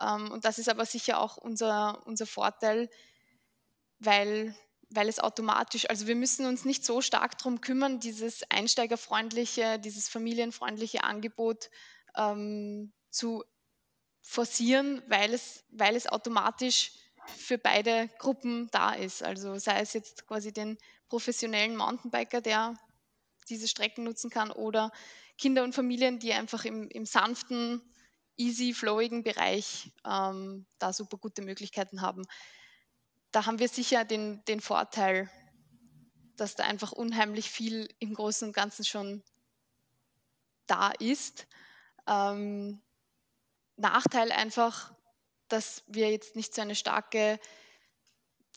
[0.00, 2.88] Ähm, und das ist aber sicher auch unser, unser Vorteil,
[4.00, 4.54] weil,
[4.88, 10.08] weil es automatisch, also wir müssen uns nicht so stark darum kümmern, dieses einsteigerfreundliche, dieses
[10.08, 11.70] familienfreundliche Angebot
[12.16, 13.44] ähm, zu
[14.22, 16.92] forcieren, weil es, weil es automatisch
[17.26, 19.22] für beide Gruppen da ist.
[19.22, 22.74] Also sei es jetzt quasi den professionellen Mountainbiker, der
[23.48, 24.92] diese Strecken nutzen kann, oder
[25.36, 27.82] Kinder und Familien, die einfach im, im sanften,
[28.36, 32.24] easy, flowigen Bereich ähm, da super gute Möglichkeiten haben
[33.32, 35.30] da haben wir sicher den, den Vorteil,
[36.36, 39.22] dass da einfach unheimlich viel im Großen und Ganzen schon
[40.66, 41.46] da ist.
[42.06, 42.80] Ähm,
[43.76, 44.92] Nachteil einfach,
[45.48, 47.38] dass wir jetzt nicht so eine starke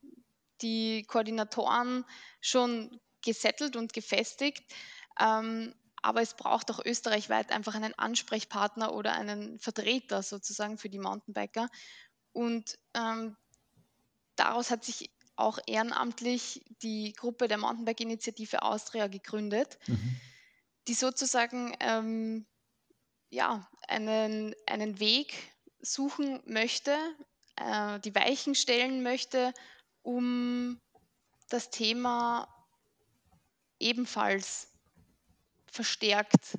[0.63, 2.05] die Koordinatoren
[2.41, 4.65] schon gesettelt und gefestigt.
[5.21, 10.99] Ähm, aber es braucht auch österreichweit einfach einen Ansprechpartner oder einen Vertreter sozusagen für die
[10.99, 11.69] Mountainbiker.
[12.33, 13.37] Und ähm,
[14.37, 20.21] daraus hat sich auch ehrenamtlich die Gruppe der Mountainbike-Initiative Austria gegründet, mhm.
[20.87, 22.47] die sozusagen ähm,
[23.31, 25.35] ja, einen, einen Weg
[25.81, 26.97] suchen möchte,
[27.57, 29.55] äh, die Weichen stellen möchte,
[30.03, 30.81] um
[31.49, 32.49] das Thema
[33.79, 34.70] ebenfalls
[35.71, 36.59] verstärkt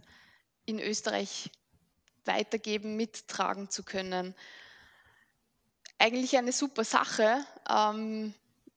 [0.66, 1.49] in Österreich
[2.26, 4.36] weitergeben, mittragen zu können.
[5.97, 7.45] Eigentlich eine super Sache.
[7.70, 8.34] Ähm,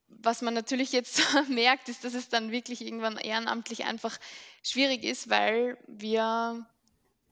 [0.08, 4.18] was man natürlich jetzt merkt, ist, dass es dann wirklich irgendwann ehrenamtlich einfach
[4.62, 6.66] schwierig ist, weil wir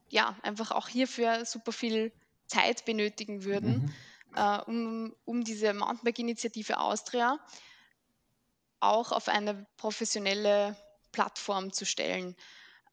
[0.09, 2.11] ja einfach auch hierfür super viel
[2.45, 3.93] Zeit benötigen würden,
[4.31, 4.37] mhm.
[4.37, 7.39] äh, um, um diese Mountainbike-Initiative Austria
[8.79, 10.75] auch auf eine professionelle
[11.11, 12.35] Plattform zu stellen.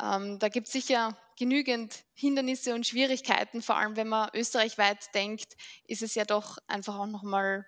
[0.01, 5.57] Ähm, da gibt es sicher genügend Hindernisse und Schwierigkeiten, vor allem wenn man österreichweit denkt,
[5.87, 7.67] ist es ja doch einfach auch nochmal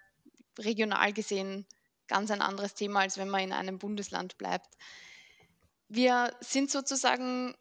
[0.58, 1.66] regional gesehen
[2.08, 4.74] ganz ein anderes Thema, als wenn man in einem Bundesland bleibt.
[5.88, 7.54] Wir sind sozusagen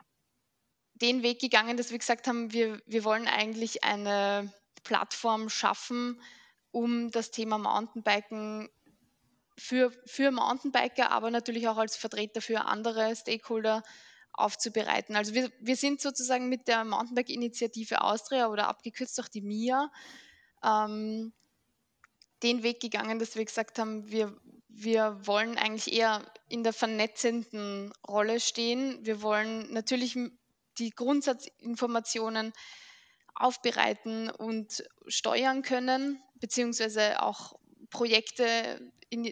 [0.96, 4.54] den Weg gegangen, dass wir gesagt haben, wir, wir wollen eigentlich eine
[4.84, 6.22] Plattform schaffen,
[6.72, 8.70] um das Thema Mountainbiken
[9.58, 13.84] für, für Mountainbiker, aber natürlich auch als Vertreter für andere Stakeholder
[14.34, 15.16] aufzubereiten.
[15.16, 19.92] Also wir, wir sind sozusagen mit der Mountainbike-Initiative Austria oder abgekürzt auch die MIA
[20.64, 21.34] ähm,
[22.44, 24.36] den Weg gegangen, dass wir gesagt haben, wir,
[24.68, 29.06] wir wollen eigentlich eher in der vernetzenden Rolle stehen.
[29.06, 30.18] Wir wollen natürlich
[30.80, 32.54] die Grundsatzinformationen
[33.36, 37.54] aufbereiten und steuern können, beziehungsweise auch
[37.90, 39.32] Projekte in,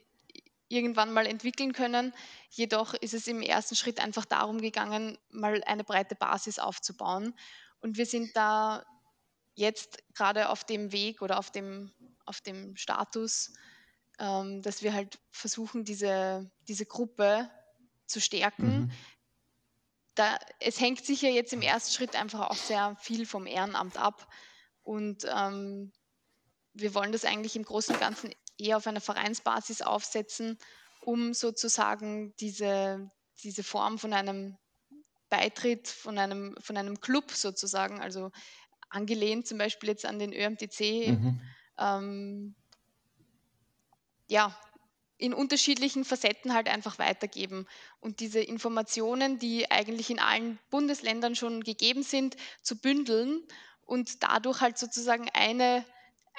[0.70, 2.13] irgendwann mal entwickeln können.
[2.49, 7.34] Jedoch ist es im ersten Schritt einfach darum gegangen, mal eine breite Basis aufzubauen.
[7.82, 8.86] Und wir sind da
[9.55, 11.91] jetzt gerade auf dem Weg oder auf dem,
[12.26, 13.53] auf dem Status,
[14.20, 17.49] ähm, dass wir halt versuchen, diese, diese Gruppe
[18.05, 18.80] zu stärken.
[18.80, 18.91] Mhm.
[20.15, 24.32] Da, es hängt sicher jetzt im ersten Schritt einfach auch sehr viel vom Ehrenamt ab.
[24.84, 25.91] Und ähm,
[26.74, 30.57] wir wollen das eigentlich im Großen und Ganzen eher auf einer Vereinsbasis aufsetzen,
[31.01, 33.10] um sozusagen diese,
[33.43, 34.57] diese Form von einem
[35.30, 38.32] Beitritt, von einem, von einem Club sozusagen, also
[38.89, 41.41] angelehnt zum Beispiel jetzt an den ÖMTC, mhm.
[41.78, 42.55] ähm,
[44.28, 44.60] ja,
[45.18, 47.68] in unterschiedlichen Facetten halt einfach weitergeben.
[47.99, 53.43] Und diese Informationen, die eigentlich in allen Bundesländern schon gegeben sind, zu bündeln
[53.86, 55.86] und dadurch halt sozusagen eine,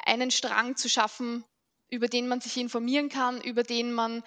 [0.07, 1.45] einen Strang zu schaffen,
[1.91, 4.22] über den man sich informieren kann, über den man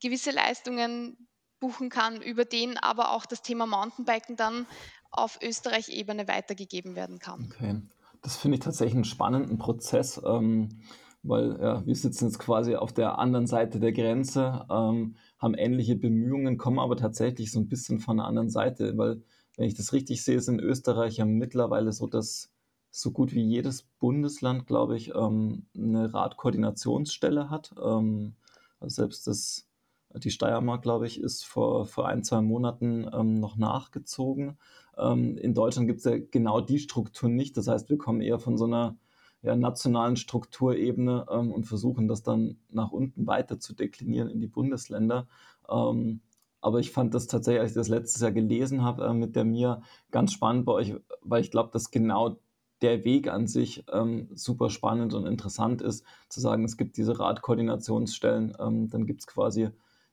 [0.00, 1.28] gewisse Leistungen
[1.60, 4.66] buchen kann, über den aber auch das Thema Mountainbiken dann
[5.10, 7.50] auf Österreich-Ebene weitergegeben werden kann.
[7.50, 7.80] Okay,
[8.22, 10.82] das finde ich tatsächlich einen spannenden Prozess, ähm,
[11.22, 15.96] weil ja, wir sitzen jetzt quasi auf der anderen Seite der Grenze, ähm, haben ähnliche
[15.96, 19.22] Bemühungen, kommen aber tatsächlich so ein bisschen von der anderen Seite, weil
[19.56, 22.52] wenn ich das richtig sehe, ist in Österreich ja mittlerweile so, dass
[22.90, 27.74] so gut wie jedes Bundesland, glaube ich, ähm, eine Radkoordinationsstelle hat.
[27.82, 28.34] Ähm,
[28.80, 29.68] also selbst das,
[30.14, 34.58] die Steiermark, glaube ich, ist vor, vor ein, zwei Monaten ähm, noch nachgezogen.
[34.96, 37.56] Ähm, in Deutschland gibt es ja genau die Struktur nicht.
[37.56, 38.96] Das heißt, wir kommen eher von so einer
[39.42, 44.48] ja, nationalen Strukturebene ähm, und versuchen das dann nach unten weiter zu deklinieren in die
[44.48, 45.28] Bundesländer.
[45.68, 46.20] Ähm,
[46.60, 49.44] aber ich fand das tatsächlich, als ich das letztes Jahr gelesen habe äh, mit der
[49.44, 52.38] Mir, ganz spannend bei euch, weil ich glaube, dass genau
[52.82, 57.18] der Weg an sich ähm, super spannend und interessant ist, zu sagen, es gibt diese
[57.18, 59.70] Radkoordinationsstellen, ähm, dann gibt es quasi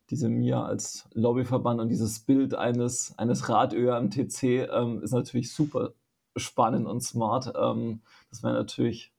[0.09, 5.93] diese MIA als Lobbyverband und dieses Bild eines, eines Rad-ÖMTC ähm, ist natürlich super
[6.35, 7.53] spannend und smart.
[7.55, 9.11] Ähm, das wäre natürlich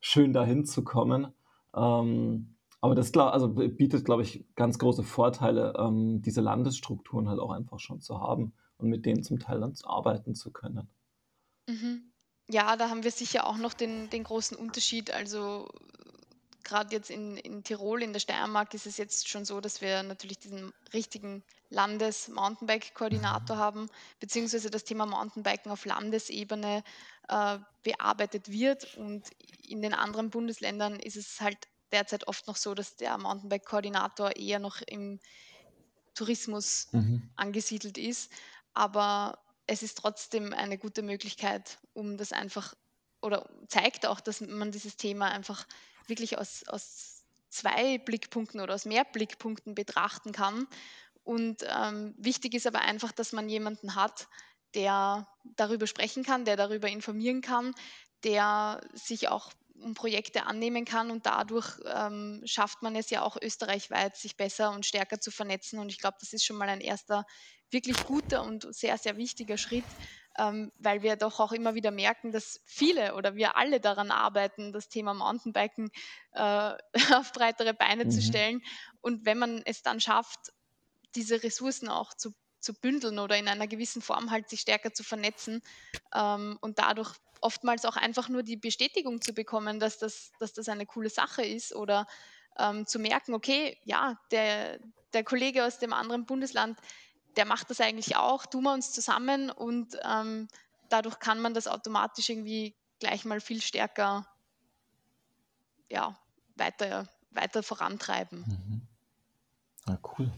[0.00, 1.28] schön, dahin zu kommen.
[1.74, 7.52] Ähm, aber das also bietet, glaube ich, ganz große Vorteile, ähm, diese Landesstrukturen halt auch
[7.52, 10.88] einfach schon zu haben und mit denen zum Teil dann arbeiten zu können.
[11.68, 12.11] Mhm.
[12.52, 15.10] Ja, da haben wir sicher auch noch den den großen Unterschied.
[15.10, 15.68] Also,
[16.64, 20.02] gerade jetzt in in Tirol, in der Steiermark ist es jetzt schon so, dass wir
[20.02, 23.88] natürlich diesen richtigen Landes-Mountainbike-Koordinator haben,
[24.20, 26.82] beziehungsweise das Thema Mountainbiken auf Landesebene,
[27.28, 28.96] äh, bearbeitet wird.
[28.96, 29.30] Und
[29.66, 31.58] in den anderen Bundesländern ist es halt
[31.92, 35.20] derzeit oft noch so, dass der Mountainbike-Koordinator eher noch im
[36.14, 37.32] Tourismus Mhm.
[37.36, 38.32] angesiedelt ist.
[38.74, 39.38] Aber
[39.72, 42.74] es ist trotzdem eine gute Möglichkeit, um das einfach
[43.22, 45.66] oder zeigt auch, dass man dieses Thema einfach
[46.08, 50.66] wirklich aus, aus zwei Blickpunkten oder aus mehr Blickpunkten betrachten kann
[51.24, 54.28] Und ähm, wichtig ist aber einfach, dass man jemanden hat,
[54.74, 57.74] der darüber sprechen kann, der darüber informieren kann,
[58.24, 63.36] der sich auch um Projekte annehmen kann und dadurch ähm, schafft man es ja auch
[63.40, 65.80] österreichweit, sich besser und stärker zu vernetzen.
[65.80, 67.26] Und ich glaube, das ist schon mal ein erster
[67.72, 69.84] wirklich guter und sehr, sehr wichtiger Schritt,
[70.38, 74.72] ähm, weil wir doch auch immer wieder merken, dass viele oder wir alle daran arbeiten,
[74.72, 75.90] das Thema Mountainbiken
[76.32, 76.72] äh,
[77.14, 78.10] auf breitere Beine mhm.
[78.10, 78.62] zu stellen.
[79.00, 80.52] Und wenn man es dann schafft,
[81.14, 85.04] diese Ressourcen auch zu, zu bündeln oder in einer gewissen Form halt sich stärker zu
[85.04, 85.62] vernetzen
[86.14, 90.68] ähm, und dadurch oftmals auch einfach nur die Bestätigung zu bekommen, dass das, dass das
[90.68, 92.06] eine coole Sache ist oder
[92.58, 94.78] ähm, zu merken, okay, ja, der,
[95.12, 96.78] der Kollege aus dem anderen Bundesland,
[97.36, 100.48] der macht das eigentlich auch, tun wir uns zusammen und ähm,
[100.88, 104.26] dadurch kann man das automatisch irgendwie gleich mal viel stärker
[105.90, 106.16] ja,
[106.56, 108.44] weiter, weiter vorantreiben.
[108.46, 108.82] Mhm.
[109.88, 110.32] Ja, cool.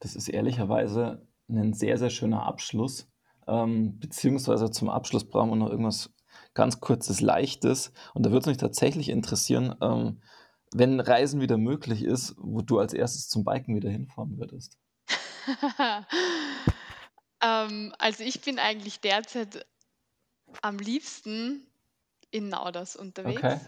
[0.00, 3.08] Das ist ehrlicherweise ein sehr, sehr schöner Abschluss.
[3.46, 6.10] Ähm, beziehungsweise zum Abschluss brauchen wir noch irgendwas
[6.54, 7.92] ganz kurzes, leichtes.
[8.14, 10.20] Und da würde es mich tatsächlich interessieren, ähm,
[10.72, 14.78] wenn Reisen wieder möglich ist, wo du als erstes zum Biken wieder hinfahren würdest.
[17.40, 19.66] ähm, also ich bin eigentlich derzeit
[20.62, 21.66] am liebsten
[22.30, 23.44] in Nauders unterwegs.
[23.44, 23.60] Okay.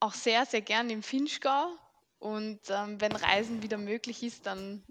[0.00, 1.68] Auch sehr, sehr gern im Finchgau.
[2.18, 4.82] Und ähm, wenn Reisen wieder möglich ist, dann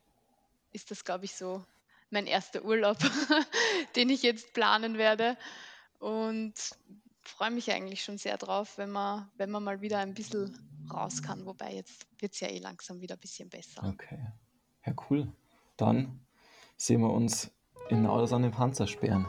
[0.72, 1.66] ist das, glaube ich, so
[2.10, 2.98] mein erster Urlaub,
[3.96, 5.38] den ich jetzt planen werde.
[6.00, 6.54] Und
[7.24, 10.58] freue mich eigentlich schon sehr drauf, wenn man, wenn man mal wieder ein bisschen
[10.92, 11.46] raus kann.
[11.46, 13.84] Wobei jetzt wird es ja eh langsam wieder ein bisschen besser.
[13.84, 14.20] Okay.
[14.86, 15.32] Ja, cool.
[15.78, 16.20] Dann
[16.78, 17.52] sehen wir uns
[17.90, 19.26] in Nauders an den Panzersperren.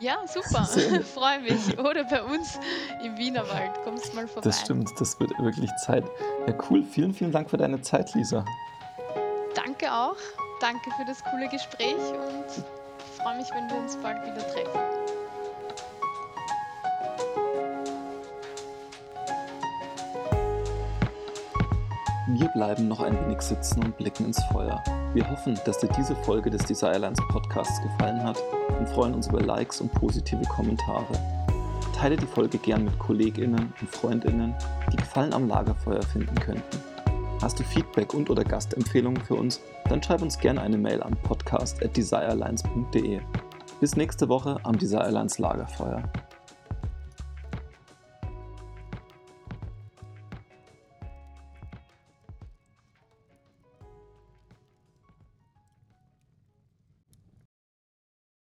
[0.00, 0.64] Ja, super.
[1.14, 1.78] Freue mich.
[1.78, 2.58] Oder bei uns
[3.04, 3.72] im Wienerwald.
[3.84, 4.48] Kommst mal vorbei.
[4.48, 6.04] Das stimmt, das wird wirklich Zeit.
[6.46, 6.82] Ja, cool.
[6.84, 8.44] Vielen, vielen Dank für deine Zeit, Lisa.
[9.54, 10.16] Danke auch.
[10.60, 12.64] Danke für das coole Gespräch und
[13.16, 14.80] freue mich, wenn wir uns bald wieder treffen.
[22.28, 24.82] Wir bleiben noch ein wenig sitzen und blicken ins Feuer.
[25.14, 28.42] Wir hoffen, dass dir diese Folge des Desirelines Podcasts gefallen hat
[28.78, 31.12] und freuen uns über Likes und positive Kommentare.
[31.94, 34.54] Teile die Folge gern mit KollegInnen und FreundInnen,
[34.90, 36.80] die Gefallen am Lagerfeuer finden könnten.
[37.42, 39.60] Hast du Feedback und oder Gastempfehlungen für uns?
[39.88, 43.20] Dann schreib uns gerne eine Mail an podcast.desirelines.de.
[43.80, 46.04] Bis nächste Woche am Desirelines Lagerfeuer.